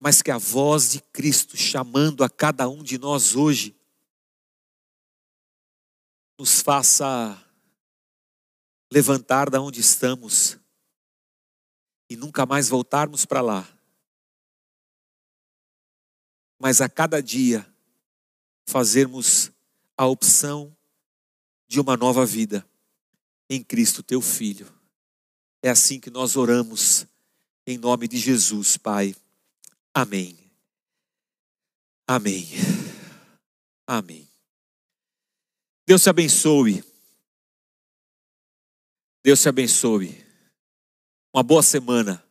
Mas 0.00 0.20
que 0.20 0.32
a 0.32 0.36
voz 0.36 0.90
de 0.90 1.00
Cristo 1.00 1.56
chamando 1.56 2.24
a 2.24 2.28
cada 2.28 2.68
um 2.68 2.82
de 2.82 2.98
nós 2.98 3.36
hoje 3.36 3.74
nos 6.38 6.60
faça 6.60 7.38
levantar 8.92 9.48
da 9.48 9.60
onde 9.60 9.80
estamos 9.80 10.58
e 12.10 12.16
nunca 12.16 12.44
mais 12.44 12.68
voltarmos 12.68 13.24
para 13.24 13.40
lá. 13.40 13.68
Mas 16.58 16.80
a 16.80 16.88
cada 16.88 17.22
dia 17.22 17.66
fazermos 18.66 19.50
a 19.96 20.06
opção 20.06 20.76
de 21.66 21.80
uma 21.80 21.96
nova 21.96 22.26
vida 22.26 22.66
em 23.48 23.62
Cristo 23.62 24.02
teu 24.02 24.20
Filho. 24.20 24.72
É 25.62 25.70
assim 25.70 25.98
que 25.98 26.10
nós 26.10 26.36
oramos 26.36 27.06
em 27.66 27.78
nome 27.78 28.08
de 28.08 28.18
Jesus, 28.18 28.76
Pai. 28.76 29.14
Amém. 29.94 30.38
Amém. 32.06 32.48
Amém. 33.86 34.31
Deus 35.86 36.02
te 36.02 36.10
abençoe. 36.10 36.84
Deus 39.24 39.40
te 39.40 39.48
abençoe. 39.48 40.24
Uma 41.34 41.42
boa 41.42 41.62
semana. 41.62 42.22